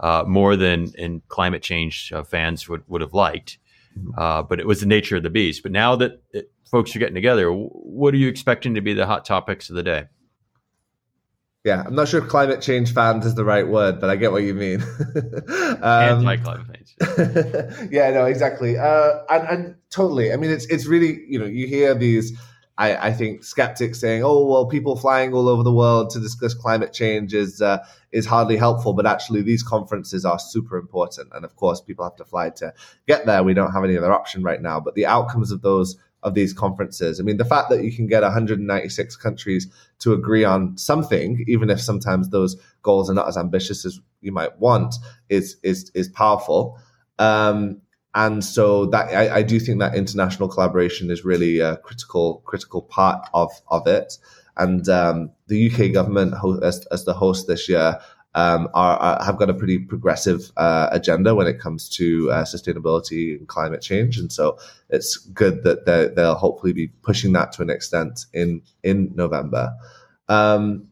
[0.00, 3.58] uh, more than in climate change uh, fans would, would have liked.
[4.16, 5.62] Uh, but it was the nature of the beast.
[5.62, 9.06] But now that it, folks are getting together, what are you expecting to be the
[9.06, 10.04] hot topics of the day?
[11.66, 14.30] Yeah, I'm not sure if climate change fans is the right word, but I get
[14.30, 14.82] what you mean.
[15.82, 16.94] um, Anti-climate change.
[17.90, 20.32] yeah, no, exactly, uh, and, and totally.
[20.32, 22.38] I mean, it's it's really you know you hear these
[22.78, 26.52] I, I, think skeptics saying, "Oh, well, people flying all over the world to discuss
[26.52, 31.44] climate change is uh, is hardly helpful." But actually, these conferences are super important, and
[31.44, 32.74] of course, people have to fly to
[33.08, 33.42] get there.
[33.42, 34.78] We don't have any other option right now.
[34.78, 35.96] But the outcomes of those
[36.26, 39.68] of these conferences, I mean, the fact that you can get 196 countries
[40.00, 44.32] to agree on something, even if sometimes those goals are not as ambitious as you
[44.32, 44.96] might want,
[45.28, 46.78] is is is powerful.
[47.18, 47.80] Um,
[48.14, 52.82] and so that I, I, do think that international collaboration is really a critical critical
[52.82, 54.18] part of of it.
[54.58, 58.00] And um, the UK government, as, as the host this year,
[58.36, 62.44] um, are, are, have got a pretty progressive uh, agenda when it comes to uh,
[62.44, 64.58] sustainability and climate change, and so
[64.90, 69.74] it's good that they'll hopefully be pushing that to an extent in in November.
[70.28, 70.88] Um,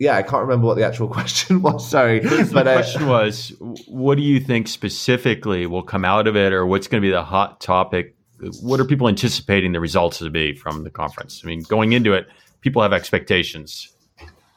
[0.00, 1.88] yeah, I can't remember what the actual question was.
[1.88, 3.52] Sorry, the, but the question was,
[3.86, 7.12] what do you think specifically will come out of it, or what's going to be
[7.12, 8.16] the hot topic?
[8.60, 11.42] What are people anticipating the results to be from the conference?
[11.44, 12.26] I mean, going into it,
[12.62, 13.92] people have expectations.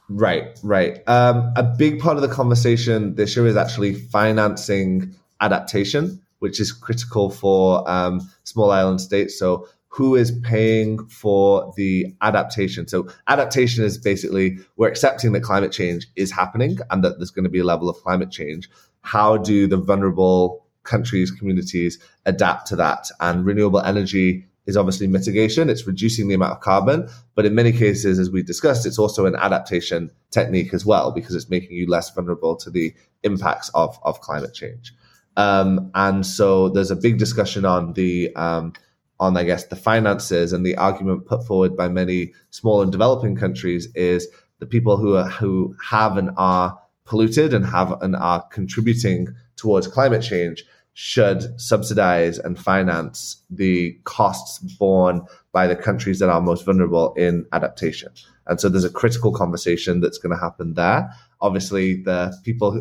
[0.07, 1.01] Right, right.
[1.07, 6.71] Um, a big part of the conversation this year is actually financing adaptation, which is
[6.71, 9.37] critical for um, small island states.
[9.37, 12.85] So who is paying for the adaptation.
[12.85, 17.45] So adaptation is basically we're accepting that climate change is happening and that there's going
[17.45, 18.69] to be a level of climate change.
[19.03, 23.09] How do the vulnerable countries, communities adapt to that?
[23.21, 25.69] And renewable energy is obviously mitigation.
[25.69, 29.25] It's reducing the amount of carbon, but in many cases, as we discussed, it's also
[29.25, 32.93] an adaptation technique as well because it's making you less vulnerable to the
[33.23, 34.93] impacts of, of climate change.
[35.37, 38.73] Um, and so there's a big discussion on the um,
[39.19, 43.35] on, I guess, the finances and the argument put forward by many small and developing
[43.35, 44.27] countries is
[44.59, 49.87] the people who are, who have and are polluted and have and are contributing towards
[49.87, 50.65] climate change
[50.97, 55.21] should subsidize and finance the costs borne
[55.51, 58.09] by the countries that are most vulnerable in adaptation.
[58.47, 61.11] And so there's a critical conversation that's going to happen there.
[61.41, 62.71] Obviously the people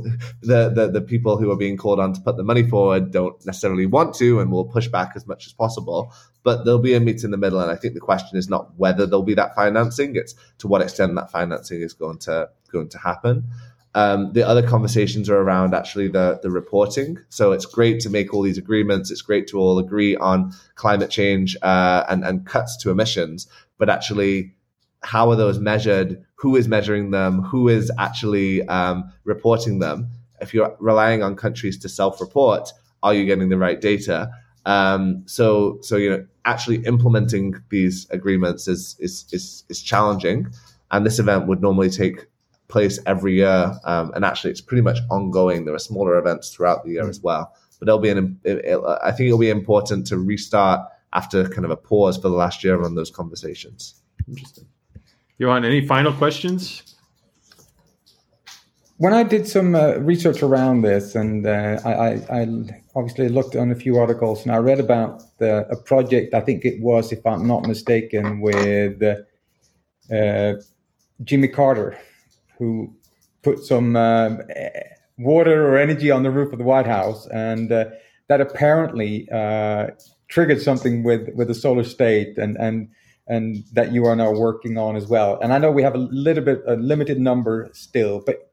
[0.43, 3.45] the, the the people who are being called on to put the money forward don't
[3.45, 6.13] necessarily want to and will push back as much as possible
[6.45, 7.59] but there'll be a meet in the middle.
[7.59, 10.83] And i think the question is not whether there'll be that financing it's to what
[10.83, 13.45] extent that financing is going to going to happen
[13.95, 17.19] Um, the other conversations are around actually the the reporting.
[17.29, 19.11] So it's great to make all these agreements.
[19.11, 23.47] It's great to all agree on climate change uh, and and cuts to emissions.
[23.79, 24.55] But actually,
[25.03, 26.25] how are those measured?
[26.37, 27.43] Who is measuring them?
[27.43, 30.09] Who is actually um, reporting them?
[30.41, 32.71] If you're relying on countries to self-report,
[33.03, 34.31] are you getting the right data?
[34.67, 40.49] Um, so so you know actually implementing these agreements is is is, is challenging.
[40.91, 42.27] And this event would normally take
[42.69, 45.65] place every year, um, and actually it's pretty much ongoing.
[45.65, 48.39] There are smaller events throughout the year as well, but it'll be an.
[48.45, 50.81] It, it, I think it'll be important to restart
[51.13, 54.03] after kind of a pause for the last year on those conversations.
[54.29, 54.67] Interesting.
[55.39, 56.95] Johan, any final questions?
[58.99, 62.49] When I did some uh, research around this, and uh, I, I, I,
[62.95, 66.33] obviously looked on a few articles, and I read about the, a project.
[66.33, 70.53] I think it was, if I'm not mistaken, with uh,
[71.25, 71.99] Jimmy Carter,
[72.59, 72.95] who
[73.43, 74.41] put some um,
[75.19, 77.87] water or energy on the roof of the White House, and uh,
[78.29, 79.89] that apparently uh,
[80.29, 82.89] triggered something with with the solar state, and and
[83.27, 85.39] and that you are now working on as well.
[85.41, 88.51] And I know we have a little bit a limited number still, but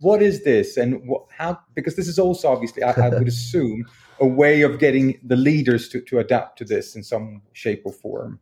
[0.00, 1.58] what is this, and what, how?
[1.74, 3.86] Because this is also obviously, I, I would assume,
[4.20, 7.92] a way of getting the leaders to to adapt to this in some shape or
[7.92, 8.40] form.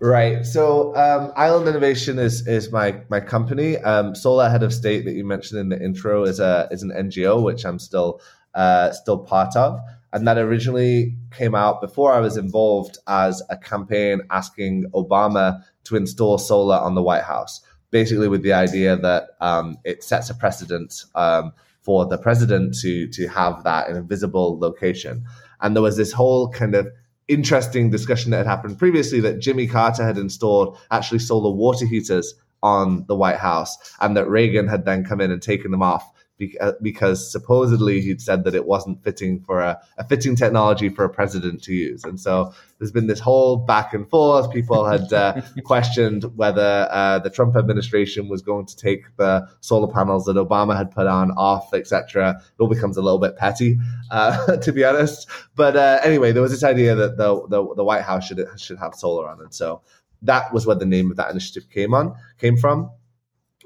[0.00, 0.46] Right.
[0.46, 3.78] So um, Island Innovation is is my my company.
[3.78, 6.90] Um, Solar Head of State that you mentioned in the intro is a is an
[6.90, 8.20] NGO which I'm still
[8.54, 9.80] uh, still part of,
[10.12, 15.96] and that originally came out before I was involved as a campaign asking Obama to
[15.96, 20.34] install solar on the White House, basically with the idea that um, it sets a
[20.34, 25.24] precedent um, for the president to to have that in a visible location.
[25.60, 26.86] And there was this whole kind of
[27.28, 32.34] interesting discussion that had happened previously that Jimmy Carter had installed actually solar water heaters
[32.62, 36.10] on the White House and that Reagan had then come in and taken them off
[36.80, 41.08] because supposedly he'd said that it wasn't fitting for a, a, fitting technology for a
[41.08, 42.04] president to use.
[42.04, 44.52] And so there's been this whole back and forth.
[44.52, 49.92] People had uh, questioned whether uh, the Trump administration was going to take the solar
[49.92, 52.40] panels that Obama had put on off, etc.
[52.40, 53.78] It all becomes a little bit petty,
[54.10, 55.28] uh, to be honest.
[55.56, 58.78] But uh, anyway, there was this idea that the, the, the White House should should
[58.78, 59.82] have solar on, and so
[60.22, 62.90] that was where the name of that initiative came on came from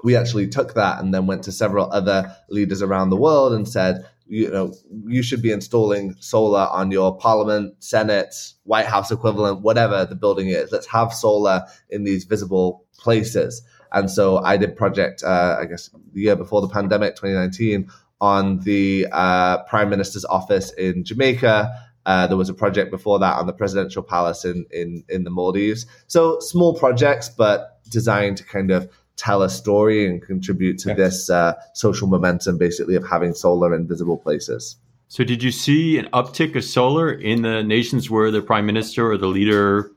[0.03, 3.67] we actually took that and then went to several other leaders around the world and
[3.67, 4.73] said, you know,
[5.05, 10.49] you should be installing solar on your parliament, senate, White House equivalent, whatever the building
[10.49, 10.71] is.
[10.71, 13.63] Let's have solar in these visible places.
[13.91, 17.89] And so I did project, uh, I guess, the year before the pandemic, 2019,
[18.19, 21.71] on the uh, Prime Minister's office in Jamaica.
[22.05, 25.29] Uh, there was a project before that on the presidential palace in, in in the
[25.29, 25.85] Maldives.
[26.07, 31.29] So small projects, but designed to kind of tell a story and contribute to this
[31.29, 34.77] uh, social momentum, basically, of having solar in visible places.
[35.07, 39.11] So, did you see an uptick of solar in the nations where the prime minister
[39.11, 39.91] or the leader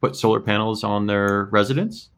[0.00, 2.10] put solar panels on their residence?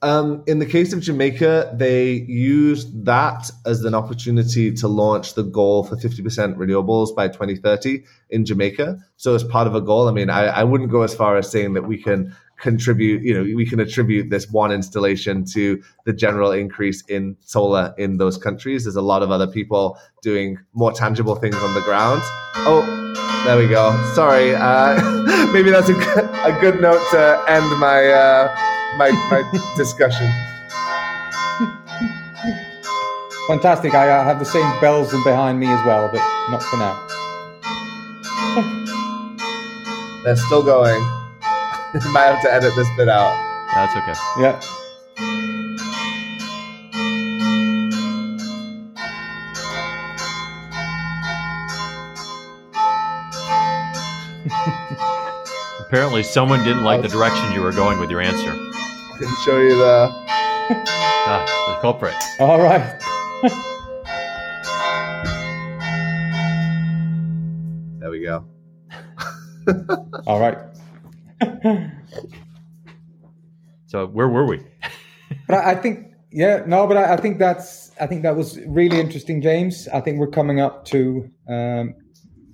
[0.00, 5.42] Um, in the case of Jamaica, they used that as an opportunity to launch the
[5.42, 8.98] goal for 50% renewables by 2030 in Jamaica.
[9.16, 11.50] So, as part of a goal, I mean, I, I wouldn't go as far as
[11.50, 16.12] saying that we can contribute, you know, we can attribute this one installation to the
[16.12, 18.84] general increase in solar in those countries.
[18.84, 22.20] There's a lot of other people doing more tangible things on the ground.
[22.56, 22.82] Oh,
[23.44, 23.96] there we go.
[24.14, 24.54] Sorry.
[24.54, 28.54] Uh, maybe that's a good, a good note to end my, uh,
[28.98, 30.28] my, my discussion.
[33.46, 33.94] Fantastic.
[33.94, 37.08] I have the same bells behind me as well, but not for now.
[40.24, 41.17] They're still going.
[42.12, 43.32] Might have to edit this bit out.
[43.72, 44.12] That's okay.
[44.38, 44.60] Yeah.
[55.80, 58.50] Apparently, someone didn't like the direction you were going with your answer.
[58.50, 60.10] I can show you the.
[60.12, 62.14] ah, the culprit.
[62.38, 63.00] All right.
[67.98, 68.44] there we go.
[70.26, 70.58] All right.
[73.86, 74.60] so where were we?
[75.46, 78.58] but I, I, think yeah no, but I, I, think that's I think that was
[78.66, 79.88] really interesting, James.
[79.88, 81.94] I think we're coming up to um,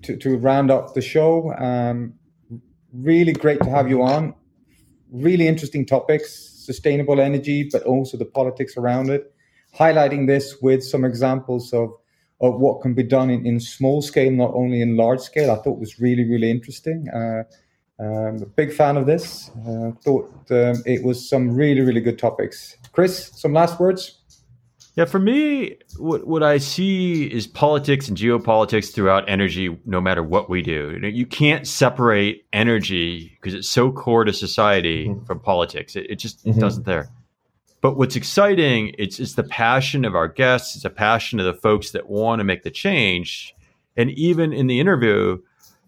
[0.03, 1.53] to, to round up the show.
[1.55, 2.15] Um,
[2.93, 4.35] really great to have you on.
[5.11, 9.33] Really interesting topics, sustainable energy, but also the politics around it.
[9.79, 11.91] Highlighting this with some examples of
[12.41, 15.51] of what can be done in, in small scale, not only in large scale.
[15.51, 17.09] I thought was really, really interesting.
[17.09, 17.45] Uh,
[17.99, 19.51] um, a big fan of this.
[19.67, 22.77] Uh, thought um, it was some really, really good topics.
[22.93, 24.21] Chris, some last words?
[24.97, 30.23] Yeah, for me, what, what I see is politics and geopolitics throughout energy, no matter
[30.23, 30.93] what we do.
[30.93, 35.25] You, know, you can't separate energy because it's so core to society mm-hmm.
[35.25, 35.97] from politics.
[35.97, 36.61] It, it just mm-hmm.
[36.61, 37.09] doesn't there.
[37.81, 41.61] But what's exciting, it's, it's the passion of our guests, it's the passion of the
[41.61, 43.53] folks that want to make the change.
[43.97, 45.39] And even in the interview,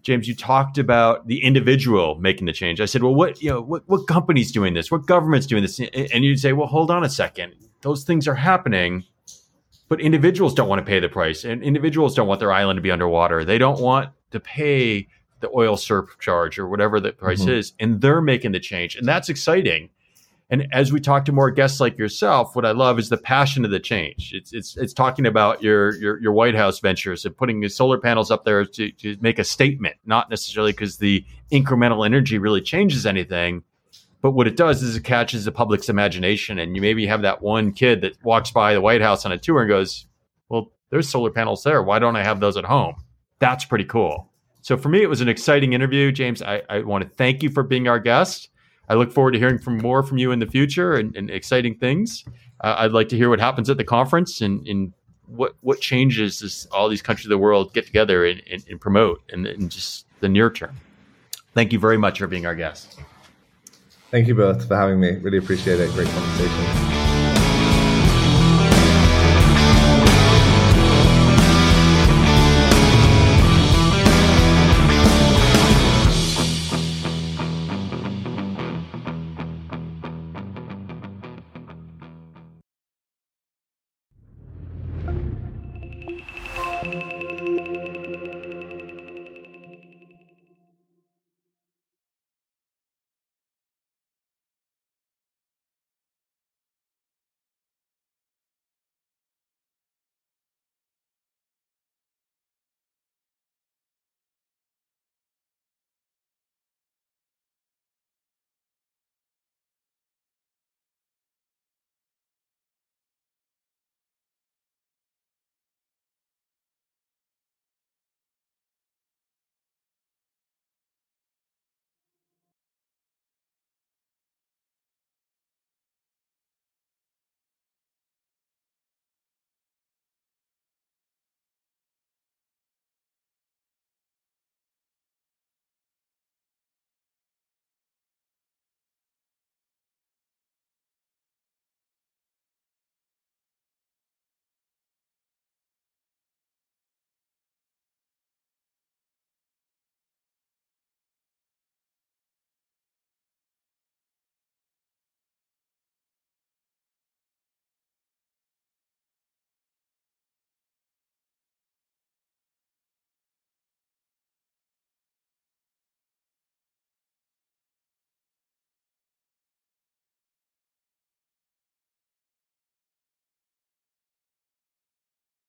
[0.07, 2.79] James, you talked about the individual making the change.
[2.79, 4.89] I said, well, what you know, what what company's doing this?
[4.89, 5.81] What government's doing this?
[5.81, 7.53] And you'd say, well, hold on a second.
[7.81, 9.03] Those things are happening,
[9.89, 12.81] but individuals don't want to pay the price, and individuals don't want their island to
[12.81, 13.43] be underwater.
[13.43, 15.09] They don't want to pay
[15.41, 17.49] the oil surcharge or whatever the price mm-hmm.
[17.49, 19.89] is, and they're making the change, and that's exciting.
[20.49, 23.65] And as we talk to more guests like yourself, what I love is the passion
[23.65, 24.31] of the change.
[24.33, 27.97] It's it's it's talking about your your, your White House ventures and putting the solar
[27.97, 32.61] panels up there to, to make a statement, not necessarily because the incremental energy really
[32.61, 33.63] changes anything.
[34.21, 37.41] But what it does is it catches the public's imagination, and you maybe have that
[37.41, 40.07] one kid that walks by the White House on a tour and goes,
[40.47, 41.83] "Well, there's solar panels there.
[41.83, 42.95] Why don't I have those at home?"
[43.39, 44.31] That's pretty cool.
[44.61, 46.41] So for me, it was an exciting interview, James.
[46.41, 48.49] I, I want to thank you for being our guest.
[48.89, 51.75] I look forward to hearing from more from you in the future and, and exciting
[51.75, 52.23] things.
[52.61, 54.93] Uh, I'd like to hear what happens at the conference and, and
[55.27, 58.79] what what changes as all these countries of the world get together and, and, and
[58.79, 60.75] promote in, in just the near term.
[61.53, 62.99] Thank you very much for being our guest.
[64.09, 65.17] Thank you both for having me.
[65.17, 65.91] Really appreciate it.
[65.91, 66.96] Great conversation.